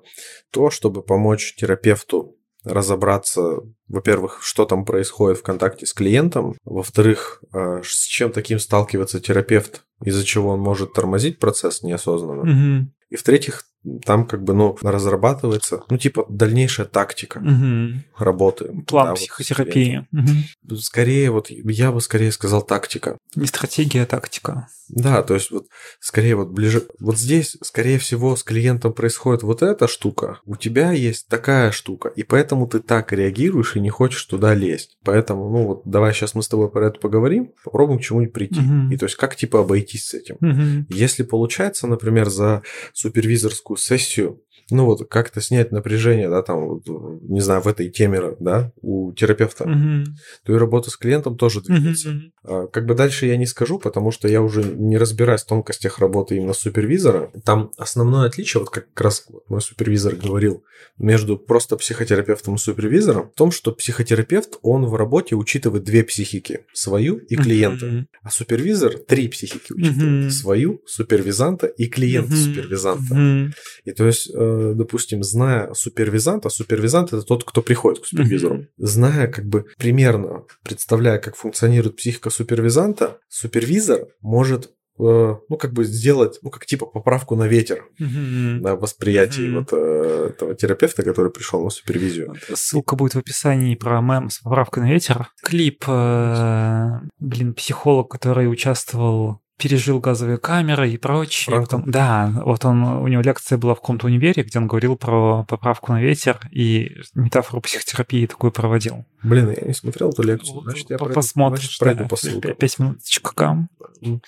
[0.50, 7.80] то, чтобы помочь терапевту разобраться, во-первых, что там происходит в контакте с клиентом, во-вторых, э,
[7.82, 12.42] с чем таким сталкивается терапевт, из-за чего он может тормозить процесс неосознанно.
[12.42, 12.84] Mm-hmm.
[13.10, 13.69] И в-третьих,
[14.04, 18.02] там как бы, ну, разрабатывается, ну, типа, дальнейшая тактика угу.
[18.18, 18.72] работы.
[18.86, 20.06] План да, психотерапии.
[20.12, 20.30] Вот,
[20.68, 20.76] угу.
[20.76, 23.16] Скорее, вот, я бы скорее сказал тактика.
[23.34, 24.68] Не стратегия, а тактика.
[24.90, 25.66] Да, то есть вот
[26.00, 26.82] скорее вот ближе...
[26.98, 32.08] Вот здесь, скорее всего, с клиентом происходит вот эта штука, у тебя есть такая штука,
[32.08, 34.98] и поэтому ты так реагируешь и не хочешь туда лезть.
[35.04, 38.60] Поэтому, ну вот, давай сейчас мы с тобой про это поговорим, попробуем к чему-нибудь прийти.
[38.60, 38.92] Угу.
[38.92, 40.36] И то есть как типа обойтись с этим.
[40.40, 40.86] Угу.
[40.90, 42.62] Если получается, например, за
[42.92, 46.86] супервизорскую сессию ну вот как-то снять напряжение, да, там, вот,
[47.22, 50.04] не знаю, в этой теме, да, у терапевта, mm-hmm.
[50.44, 52.10] то и работа с клиентом тоже двигается.
[52.10, 52.70] Mm-hmm.
[52.72, 56.36] Как бы дальше я не скажу, потому что я уже не разбираюсь в тонкостях работы
[56.36, 57.30] именно супервизора.
[57.44, 60.64] Там основное отличие, вот как раз мой супервизор говорил,
[60.98, 66.60] между просто психотерапевтом и супервизором, в том, что психотерапевт, он в работе учитывает две психики,
[66.72, 67.86] свою и клиента.
[67.86, 68.04] Mm-hmm.
[68.22, 70.30] А супервизор три психики учитывает, mm-hmm.
[70.30, 72.54] свою, супервизанта и клиента mm-hmm.
[72.54, 73.14] супервизанта.
[73.14, 73.50] Mm-hmm.
[73.84, 78.66] И то есть э, допустим, зная супервизанта, супервизант это тот, кто приходит к супервизору, mm-hmm.
[78.78, 85.84] зная как бы примерно, представляя, как функционирует психика супервизанта, супервизор может э, ну, как бы
[85.84, 88.60] сделать, ну, как типа поправку на ветер mm-hmm.
[88.60, 89.58] на восприятии mm-hmm.
[89.58, 92.34] вот э, этого терапевта, который пришел на супервизию.
[92.54, 95.28] Ссылка будет в описании про мем с поправкой на ветер.
[95.42, 101.60] Клип, э, блин, психолог, который участвовал пережил газовые камеры и прочее.
[101.60, 105.44] Потом, да, вот он, у него лекция была в каком-то универе, где он говорил про
[105.44, 109.04] поправку на ветер и метафору психотерапии такую проводил.
[109.22, 110.62] Блин, я не смотрел эту лекцию.
[110.62, 112.54] Значит, я Посмотришь, пройду, пройду по ссылкам.
[112.54, 113.68] Пять минуточек кам.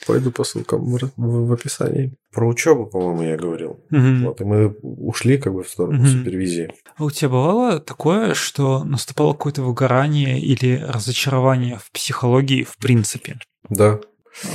[0.07, 2.15] Пойду по ссылкам в, в, в описании.
[2.31, 3.81] Про учебу, по-моему, я говорил.
[3.91, 4.27] Угу.
[4.27, 6.07] Вот, и мы ушли как бы в сторону угу.
[6.07, 6.73] супервизии.
[6.97, 13.39] А у тебя бывало такое, что наступало какое-то выгорание или разочарование в психологии в принципе?
[13.69, 14.01] Да.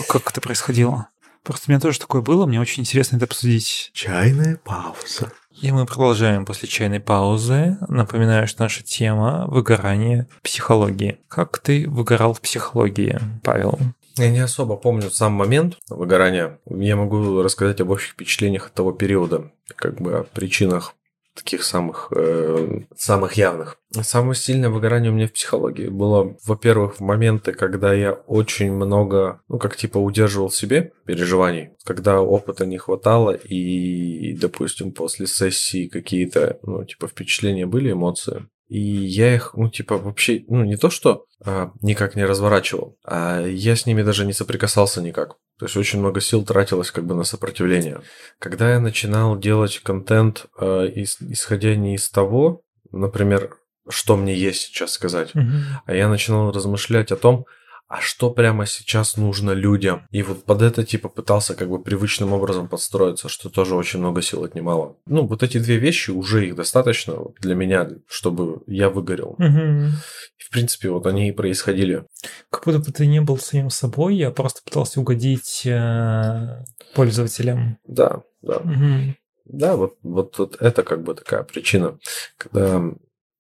[0.10, 1.10] Как это происходило?
[1.44, 3.92] Просто у меня тоже такое было, мне очень интересно это обсудить.
[3.94, 5.32] Чайная пауза.
[5.62, 7.78] И мы продолжаем после чайной паузы.
[7.88, 11.20] Напоминаю, что наша тема– выгорание в психологии.
[11.30, 13.80] Как ты выгорал в психологии, Павел?
[14.18, 16.60] Я не особо помню сам момент выгорания.
[16.70, 20.94] Я могу рассказать об общих впечатлениях от того периода, как бы о причинах
[21.38, 23.78] таких самых, э, самых явных.
[23.92, 29.42] Самое сильное выгорание у меня в психологии было, во-первых, в моменты, когда я очень много,
[29.48, 36.60] ну, как типа удерживал себе переживаний, когда опыта не хватало, и, допустим, после сессии какие-то,
[36.64, 41.26] ну, типа впечатления были, эмоции, и я их, ну, типа, вообще, ну, не то, что
[41.46, 45.36] а, никак не разворачивал, а я с ними даже не соприкасался никак.
[45.60, 48.02] То есть очень много сил тратилось как бы на сопротивление.
[48.40, 53.56] Когда я начинал делать контент, э, исходя не из того, например,
[53.90, 55.48] что мне есть сейчас сказать, угу.
[55.86, 57.46] а я начинал размышлять о том,
[57.88, 60.08] а что прямо сейчас нужно людям.
[60.12, 64.22] И вот под это типа пытался как бы привычным образом подстроиться, что тоже очень много
[64.22, 64.98] сил отнимало.
[65.06, 69.36] Ну, вот эти две вещи, уже их достаточно для меня, чтобы я выгорел.
[69.40, 69.88] Угу.
[70.38, 72.04] И, в принципе, вот они и происходили.
[72.50, 77.78] Как будто бы ты не был самим собой, я просто пытался угодить э, пользователям.
[77.88, 78.58] Да, да.
[78.58, 79.16] Угу.
[79.46, 81.98] Да, вот, вот, вот это как бы такая причина,
[82.38, 82.82] когда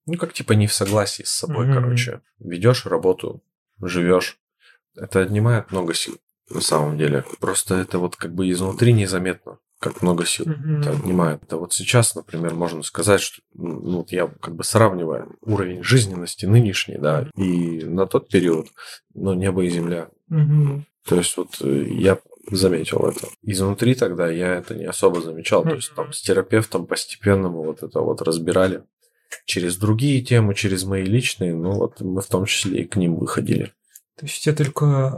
[0.08, 2.22] ну, как типа не в согласии с собой, mm короче.
[2.40, 3.44] Ведешь работу,
[3.82, 4.38] живешь.
[4.96, 6.18] Это отнимает много сил,
[6.50, 7.24] на самом деле.
[7.40, 10.80] Просто это вот как бы изнутри незаметно, как много сил mm-hmm.
[10.80, 11.44] это отнимает.
[11.44, 16.46] Это вот сейчас, например, можно сказать, что ну, вот я как бы сравниваю уровень жизненности
[16.46, 18.68] нынешний, да, и на тот период,
[19.13, 20.10] но небо и земля.
[20.32, 20.82] Mm-hmm.
[21.08, 22.18] То есть вот э, я
[22.52, 23.28] заметил это.
[23.42, 25.63] Изнутри тогда я это не особо замечал.
[25.63, 28.84] То есть там с терапевтом постепенно мы вот это вот разбирали
[29.46, 33.16] через другие темы, через мои личные, ну вот мы в том числе и к ним
[33.16, 33.74] выходили.
[34.18, 35.10] То есть у тебя только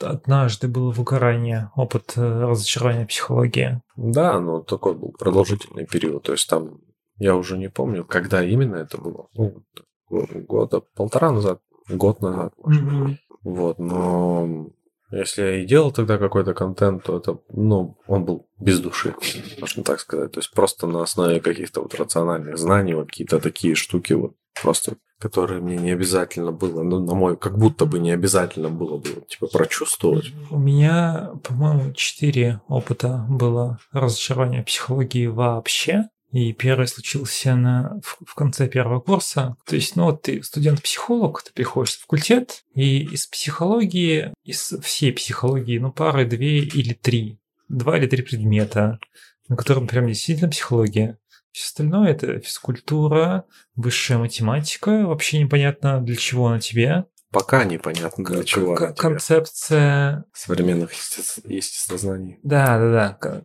[0.00, 3.80] однажды было выгорание, опыт э, разочарования психологии?
[3.96, 6.24] Да, но такой был продолжительный период.
[6.24, 6.80] То есть там,
[7.16, 9.28] я уже не помню, когда именно это было.
[9.32, 9.64] Ну,
[10.10, 12.82] года полтора назад, год назад, может.
[12.82, 13.16] Mm-hmm.
[13.44, 14.68] Вот, но
[15.18, 19.14] если я и делал тогда какой-то контент, то это, ну, он был без души,
[19.60, 20.32] можно так сказать.
[20.32, 24.96] То есть просто на основе каких-то вот рациональных знаний, вот какие-то такие штуки вот просто,
[25.18, 29.24] которые мне не обязательно было, ну, на мой, как будто бы не обязательно было бы,
[29.28, 30.32] типа, прочувствовать.
[30.50, 36.04] У меня, по-моему, четыре опыта было разочарования психологии вообще.
[36.34, 39.56] И первый случился на, в, в конце первого курса.
[39.66, 45.12] То есть, ну вот ты студент-психолог, ты приходишь в факультет, и из психологии, из всей
[45.12, 48.98] психологии, ну пары, две или три, два или три предмета,
[49.48, 51.18] на котором прям действительно психология.
[51.52, 53.44] Все остальное это физкультура,
[53.76, 57.04] высшая математика, вообще непонятно для чего она тебе.
[57.34, 58.74] Пока непонятно для чего.
[58.76, 62.38] К- концепция современных естествознаний.
[62.42, 63.42] Да, да, да.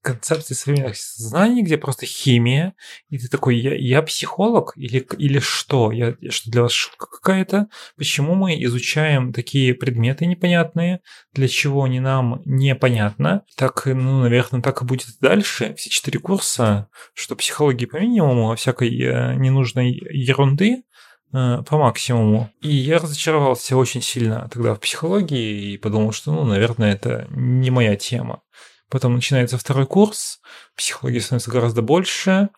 [0.00, 2.74] Концепция современных естествознаний, где просто химия,
[3.10, 5.90] и ты такой, я, я психолог или, или что?
[5.90, 7.68] Я, что для вас шутка какая-то?
[7.96, 11.00] Почему мы изучаем такие предметы непонятные?
[11.32, 13.44] Для чего они нам непонятно?
[13.56, 15.74] Так, ну, наверное, так и будет дальше.
[15.76, 20.84] Все четыре курса, что психологии по минимуму, а всякой э, ненужной ерунды,
[21.32, 22.50] по максимуму.
[22.60, 27.70] И я разочаровался очень сильно тогда в психологии и подумал, что, ну, наверное, это не
[27.70, 28.42] моя тема.
[28.88, 30.40] Потом начинается второй курс,
[30.76, 32.50] психологии становится гораздо больше,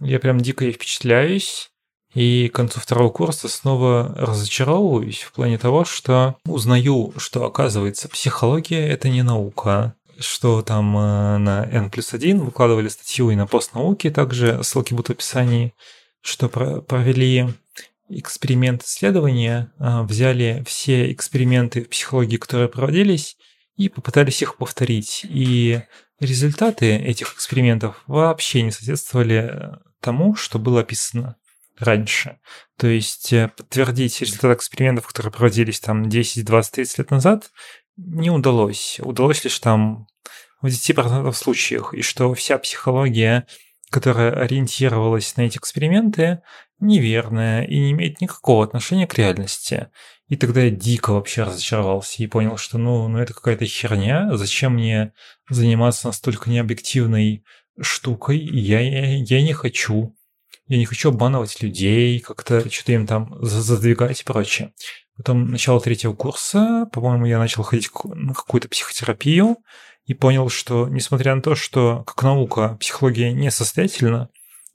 [0.00, 1.70] я прям дико ей впечатляюсь.
[2.14, 8.88] И к концу второго курса снова разочаровываюсь в плане того, что узнаю, что оказывается психология–
[8.88, 14.10] это не наука, что там э, на N плюс 1 выкладывали статью и на постнауке
[14.10, 15.74] также, ссылки будут в описании,
[16.22, 17.48] что провели
[18.08, 23.36] эксперимент исследования, а, взяли все эксперименты в психологии, которые проводились,
[23.76, 25.24] и попытались их повторить.
[25.28, 25.80] И
[26.20, 31.36] результаты этих экспериментов вообще не соответствовали тому, что было описано
[31.78, 32.38] раньше.
[32.76, 37.50] То есть э, подтвердить результаты экспериментов, которые проводились там 10, 20, 30 лет назад,
[37.96, 38.98] не удалось.
[39.00, 40.06] Удалось лишь там
[40.60, 43.46] в 10% случаях, и что вся психология,
[43.90, 46.42] которая ориентировалась на эти эксперименты,
[46.80, 49.88] неверная и не имеет никакого отношения к реальности.
[50.28, 54.74] И тогда я дико вообще разочаровался и понял, что ну, ну это какая-то херня, зачем
[54.74, 55.12] мне
[55.48, 57.44] заниматься настолько необъективной
[57.80, 60.14] штукой, я, я, я не хочу.
[60.66, 64.74] Я не хочу обманывать людей, как-то что-то им там задвигать и прочее.
[65.16, 69.56] Потом начало третьего курса, по-моему, я начал ходить на какую-то психотерапию
[70.04, 74.28] и понял, что несмотря на то, что как наука психология несостоятельна,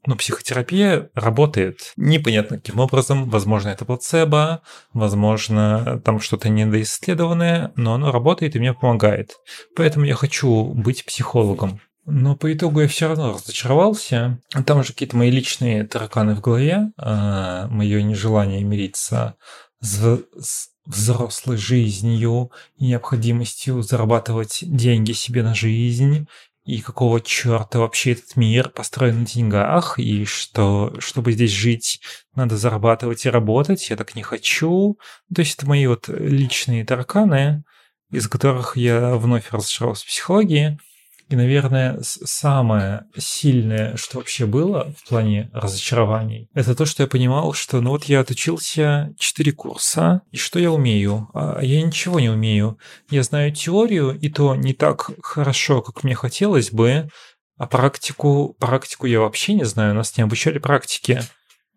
[0.05, 3.29] но психотерапия работает непонятно каким образом.
[3.29, 4.61] Возможно, это плацебо,
[4.93, 9.37] возможно, там что-то недоисследованное, но оно работает и мне помогает.
[9.75, 11.79] Поэтому я хочу быть психологом.
[12.05, 14.39] Но по итогу я все равно разочаровался.
[14.65, 19.35] Там же какие-то мои личные тараканы в голове, а, мое нежелание мириться
[19.79, 26.27] с взрослой жизнью и необходимостью зарабатывать деньги себе на жизнь,
[26.65, 32.01] и какого черта вообще этот мир построен на деньгах, и что, чтобы здесь жить,
[32.35, 34.97] надо зарабатывать и работать, я так не хочу.
[35.33, 37.63] То есть это мои вот личные тараканы,
[38.11, 40.77] из которых я вновь разочаровался в психологии–
[41.33, 47.53] и, наверное, самое сильное, что вообще было в плане разочарований, это то, что я понимал,
[47.53, 51.27] что ну вот я отучился 4 курса, и что я умею?
[51.33, 52.77] А я ничего не умею.
[53.09, 57.09] Я знаю теорию, и то не так хорошо, как мне хотелось бы,
[57.57, 61.23] а практику, практику я вообще не знаю, нас не обучали практике.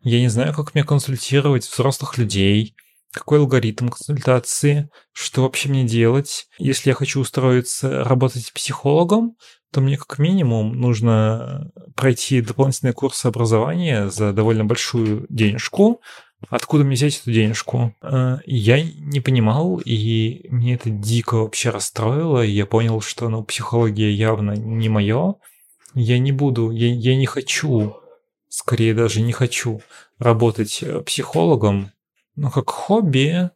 [0.02, 2.74] Я не знаю, как мне консультировать взрослых людей,
[3.12, 6.46] какой алгоритм консультации, что вообще мне делать.
[6.58, 9.36] Если я хочу устроиться работать психологом,
[9.72, 16.00] то мне как минимум нужно пройти дополнительные курсы образования за довольно большую денежку.
[16.48, 17.94] Откуда мне взять эту денежку?
[18.02, 22.40] Э, я не понимал, и мне это дико вообще расстроило.
[22.42, 25.36] Я понял, что ну, психология явно не мое.
[25.94, 27.96] Я не буду, я, я не хочу,
[28.48, 29.80] скорее даже не хочу
[30.18, 31.90] работать э, психологом,
[32.36, 33.50] но как хобби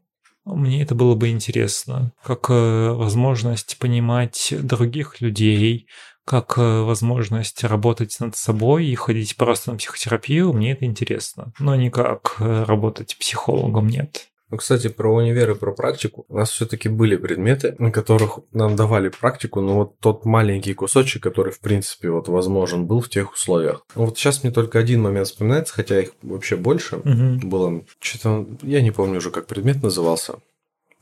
[0.45, 5.87] мне это было бы интересно, как э, возможность понимать других людей,
[6.25, 11.53] как э, возможность работать над собой и ходить просто на психотерапию, мне это интересно.
[11.59, 14.30] Но не как э, работать психологом, нет.
[14.51, 16.25] Ну, кстати, про универ и про практику.
[16.29, 21.23] У нас все-таки были предметы, на которых нам давали практику, но вот тот маленький кусочек,
[21.23, 23.85] который, в принципе, вот возможен был в тех условиях.
[23.95, 27.47] Ну, вот сейчас мне только один момент вспоминается, хотя их вообще больше угу.
[27.47, 27.85] было.
[28.01, 30.35] Что-то, я не помню уже, как предмет назывался.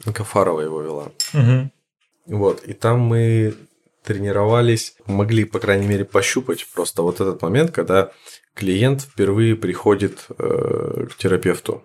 [0.05, 1.13] Кафарова его вела.
[1.33, 1.71] Угу.
[2.37, 3.55] Вот, и там мы
[4.05, 8.13] тренировались, могли, по крайней мере, пощупать просто вот этот момент, когда
[8.55, 11.85] клиент впервые приходит э, к терапевту.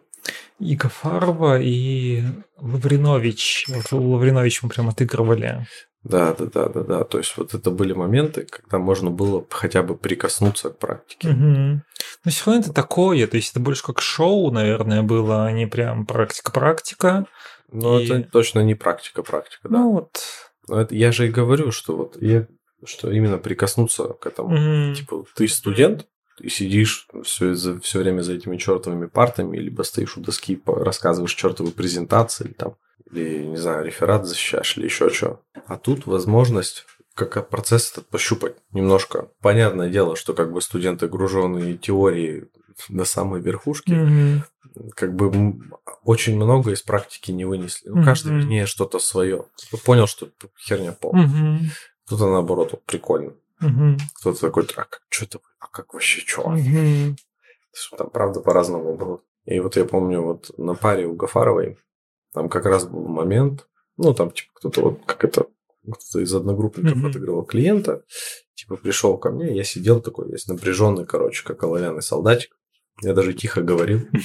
[0.60, 2.24] И Гафарова, и
[2.58, 3.66] Лавринович.
[3.68, 5.66] Вот Лавринович мы прям отыгрывали.
[6.04, 7.04] Да, да, да, да, да.
[7.06, 11.30] То есть вот это были моменты, когда можно было хотя бы прикоснуться к практике.
[11.30, 11.82] Угу.
[12.26, 15.66] Но все равно это такое, то есть это больше как шоу, наверное, было, а не
[15.66, 17.26] прям практика-практика.
[17.72, 18.06] Ну, и...
[18.06, 19.78] это точно не практика-практика, да.
[19.78, 20.22] Ну вот.
[20.68, 22.48] Но это, я же и говорю, что вот я,
[22.86, 24.90] что именно прикоснуться к этому.
[24.90, 24.96] Угу.
[24.96, 26.06] Типа, ты студент,
[26.40, 31.34] и сидишь все, за, все время за этими чертовыми партами, либо стоишь у доски, рассказываешь
[31.34, 32.76] чертовую презентацию, или там,
[33.12, 35.42] или, не знаю, реферат защищаешь, или еще что.
[35.68, 39.30] А тут возможность как процесс этот пощупать немножко.
[39.42, 42.48] Понятное дело, что как бы студенты, груженные теории
[42.90, 44.92] до самой верхушки, mm-hmm.
[44.96, 45.60] как бы
[46.04, 47.90] очень много из практики не вынесли.
[47.90, 48.06] Ну, mm-hmm.
[48.06, 49.46] каждый, вернее, что-то свое.
[49.86, 50.30] Понял, что
[50.60, 51.28] херня полная.
[51.28, 51.60] Mm-hmm.
[52.06, 53.34] Кто-то наоборот, вот, прикольно.
[53.64, 53.98] Угу.
[54.16, 56.42] Кто-то такой, а как, что это, а как вообще, что?
[56.42, 57.16] Угу.
[57.98, 59.22] Там, правда, по-разному было.
[59.46, 61.78] И вот я помню, вот на паре у Гафаровой,
[62.34, 65.48] там как раз был момент, ну, там, типа, кто-то вот, как это,
[65.84, 67.10] кто-то из одногруппников mm-hmm.
[67.10, 68.04] отыгрывал клиента,
[68.56, 72.58] типа, пришел ко мне, я сидел такой весь напряженный, короче, как оловянный солдатик.
[73.02, 74.02] Я даже тихо говорил.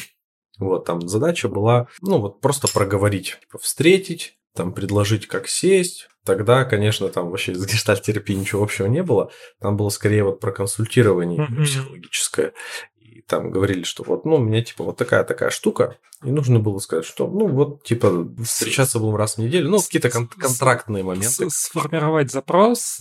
[0.58, 6.66] Вот, там задача была, ну, вот просто проговорить, типа, встретить, там, предложить, как сесть, Тогда,
[6.66, 9.30] конечно, там вообще с гештальт-терапией ничего общего не было.
[9.62, 11.64] Там было скорее вот про консультирование mm-hmm.
[11.64, 12.52] психологическое.
[13.00, 15.96] И там говорили, что вот, ну, у меня типа вот такая-такая штука.
[16.22, 19.70] И нужно было сказать, что, ну, вот, типа, встречаться будем раз в неделю.
[19.70, 21.46] Ну, какие-то кон- контрактные моменты.
[21.48, 23.00] Сформировать запрос,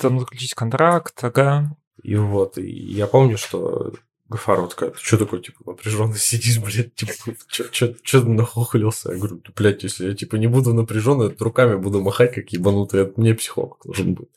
[0.00, 1.76] там, заключить контракт, ага.
[2.04, 3.94] И вот, и я помню, что
[4.30, 7.12] Гафарова такая, ты что такой, типа, напряженно сидишь, блядь, типа,
[7.48, 9.10] что ты нахохлился?
[9.10, 13.20] Я говорю, блядь, если я, типа, не буду напряженно, руками буду махать, как ебанутый, это
[13.20, 14.28] мне психолог должен быть.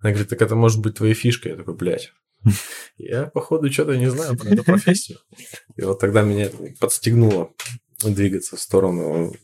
[0.00, 1.52] Она говорит, так это может быть твоей фишкой.
[1.52, 2.12] Я такой, блядь.
[2.98, 5.18] Я, походу, что-то не знаю про эту профессию.
[5.76, 7.50] И вот тогда меня подстегнуло
[8.04, 9.34] двигаться в сторону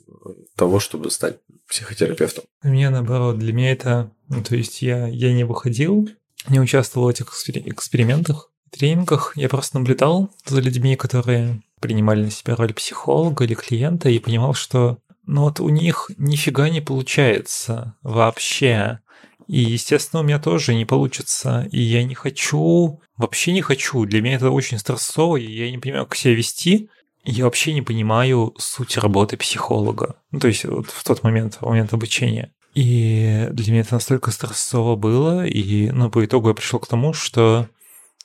[0.54, 2.44] того, чтобы стать психотерапевтом.
[2.62, 4.12] У меня, наоборот, для меня это...
[4.28, 6.08] Ну, то есть я, я не выходил,
[6.48, 12.56] не участвовал в этих экспериментах, тренингах я просто наблюдал за людьми, которые принимали на себя
[12.56, 19.00] роль психолога или клиента, и понимал, что ну вот у них нифига не получается вообще.
[19.46, 21.68] И, естественно, у меня тоже не получится.
[21.70, 24.04] И я не хочу, вообще не хочу.
[24.06, 26.88] Для меня это очень стрессово, и я не понимаю, как себя вести.
[27.24, 30.16] Я вообще не понимаю суть работы психолога.
[30.30, 32.52] Ну, то есть вот в тот момент, в момент обучения.
[32.74, 37.12] И для меня это настолько стрессово было, и ну, по итогу я пришел к тому,
[37.12, 37.68] что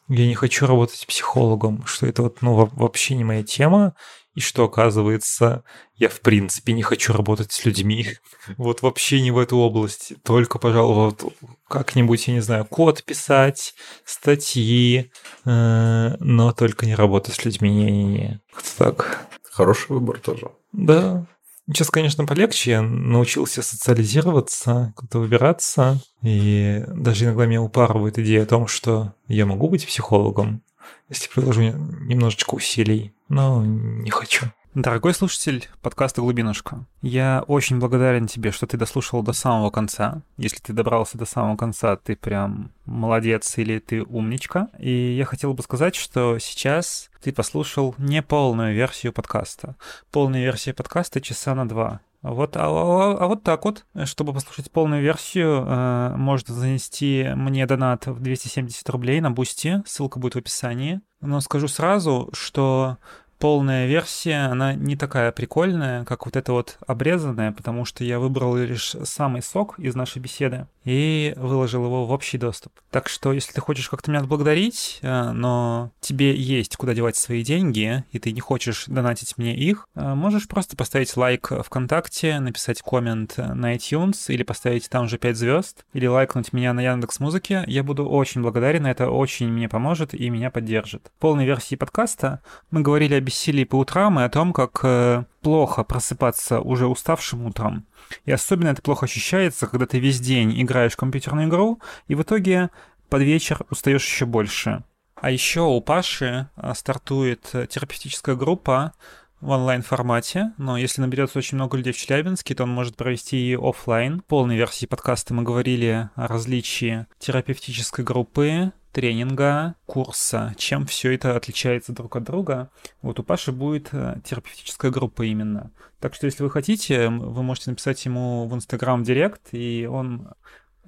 [0.09, 3.95] я не хочу работать психологом, что это вот, ну, вообще не моя тема,
[4.35, 5.63] и что оказывается,
[5.95, 8.07] я в принципе не хочу работать с людьми.
[8.57, 10.13] Вот вообще не в эту область.
[10.23, 11.33] Только, пожалуй, вот
[11.67, 15.11] как-нибудь, я не знаю, код писать, статьи,
[15.45, 17.69] э, но только не работать с людьми.
[17.69, 18.41] Не-не-не.
[18.77, 19.27] Так.
[19.51, 20.49] Хороший выбор тоже.
[20.71, 21.27] Да.
[21.69, 22.71] Сейчас, конечно, полегче.
[22.71, 25.99] Я научился социализироваться, как-то выбираться.
[26.23, 30.63] И даже иногда меня упарывает идея о том, что я могу быть психологом,
[31.09, 34.47] если приложу немножечко усилий, но не хочу.
[34.75, 40.21] Дорогой слушатель подкаста «Глубинушка», я очень благодарен тебе, что ты дослушал до самого конца.
[40.37, 44.67] Если ты добрался до самого конца, ты прям молодец или ты умничка.
[44.77, 49.75] И я хотел бы сказать, что сейчас ты послушал не полную версию подкаста.
[50.11, 52.01] Полная версия подкаста часа на два.
[52.21, 57.65] Вот, а, а, а вот так вот, чтобы послушать полную версию, э, можно занести мне
[57.65, 61.01] донат в 270 рублей на Boosty, ссылка будет в описании.
[61.21, 62.97] Но скажу сразу, что
[63.39, 68.57] полная версия, она не такая прикольная, как вот эта вот обрезанная, потому что я выбрал
[68.57, 72.73] лишь самый сок из нашей беседы и выложил его в общий доступ.
[72.91, 77.43] Так что, если ты хочешь как-то меня отблагодарить, э, но тебе есть куда девать свои
[77.43, 82.81] деньги, и ты не хочешь донатить мне их, э, можешь просто поставить лайк ВКонтакте, написать
[82.81, 87.63] коммент на iTunes или поставить там же 5 звезд, или лайкнуть меня на Яндекс Музыке.
[87.67, 91.11] Я буду очень благодарен, это очень мне поможет и меня поддержит.
[91.17, 95.23] В полной версии подкаста мы говорили о бессилии по утрам и о том, как э,
[95.41, 97.85] плохо просыпаться уже уставшим утром.
[98.25, 102.23] И особенно это плохо ощущается, когда ты весь день играешь в компьютерную игру, и в
[102.23, 102.71] итоге
[103.07, 104.83] под вечер устаешь еще больше.
[105.15, 108.93] А еще у Паши э, стартует терапевтическая группа
[109.41, 113.55] в онлайн-формате, но если наберется очень много людей в Челябинске, то он может провести и
[113.55, 114.19] офлайн.
[114.19, 121.35] В полной версии подкаста мы говорили о различии терапевтической группы, тренинга, курса, чем все это
[121.35, 122.69] отличается друг от друга.
[123.01, 125.71] Вот у Паши будет э, терапевтическая группа именно.
[125.99, 130.29] Так что, если вы хотите, вы можете написать ему в Инстаграм Директ, и он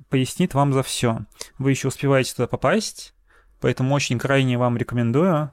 [0.10, 1.20] пояснит вам за все.
[1.58, 3.14] Вы еще успеваете туда попасть,
[3.62, 5.52] поэтому очень крайне вам рекомендую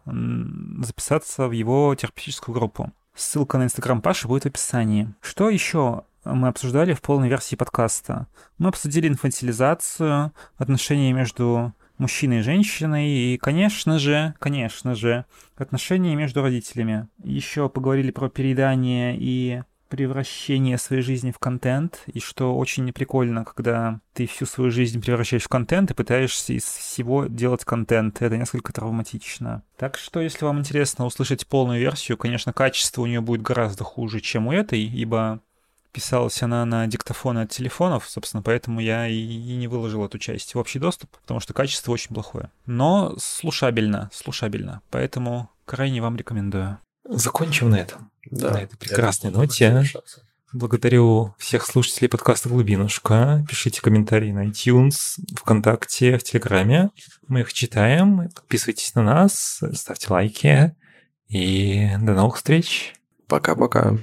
[0.85, 2.91] записаться в его терапевтическую группу.
[3.15, 5.15] Ссылка на Инстаграм Паши будет в описании.
[5.21, 8.27] Что еще мы обсуждали в полной версии подкаста?
[8.59, 15.25] Мы обсудили инфантилизацию, отношения между мужчиной и женщиной, и, конечно же, конечно же,
[15.57, 17.09] отношения между родителями.
[17.23, 24.01] Еще поговорили про переедание и превращение своей жизни в контент, и что очень неприкольно, когда
[24.13, 28.23] ты всю свою жизнь превращаешь в контент и пытаешься из всего делать контент.
[28.23, 29.63] Это несколько травматично.
[29.77, 34.21] Так что, если вам интересно услышать полную версию, конечно, качество у нее будет гораздо хуже,
[34.21, 35.41] чем у этой, ибо
[35.93, 40.59] писалась она на диктофоны от телефонов, собственно, поэтому я и, не выложил эту часть в
[40.59, 42.51] общий доступ, потому что качество очень плохое.
[42.67, 46.79] Но слушабельно, слушабельно, поэтому крайне вам рекомендую.
[47.09, 48.11] Закончим на этом.
[48.31, 48.51] Да.
[48.51, 49.83] На этой прекрасной ноте.
[50.53, 53.45] Благодарю всех слушателей подкаста «Глубинушка».
[53.49, 56.91] Пишите комментарии на iTunes, ВКонтакте, в Телеграме.
[57.27, 58.29] Мы их читаем.
[58.35, 60.75] Подписывайтесь на нас, ставьте лайки.
[61.29, 62.95] И до новых встреч.
[63.27, 63.99] Пока-пока.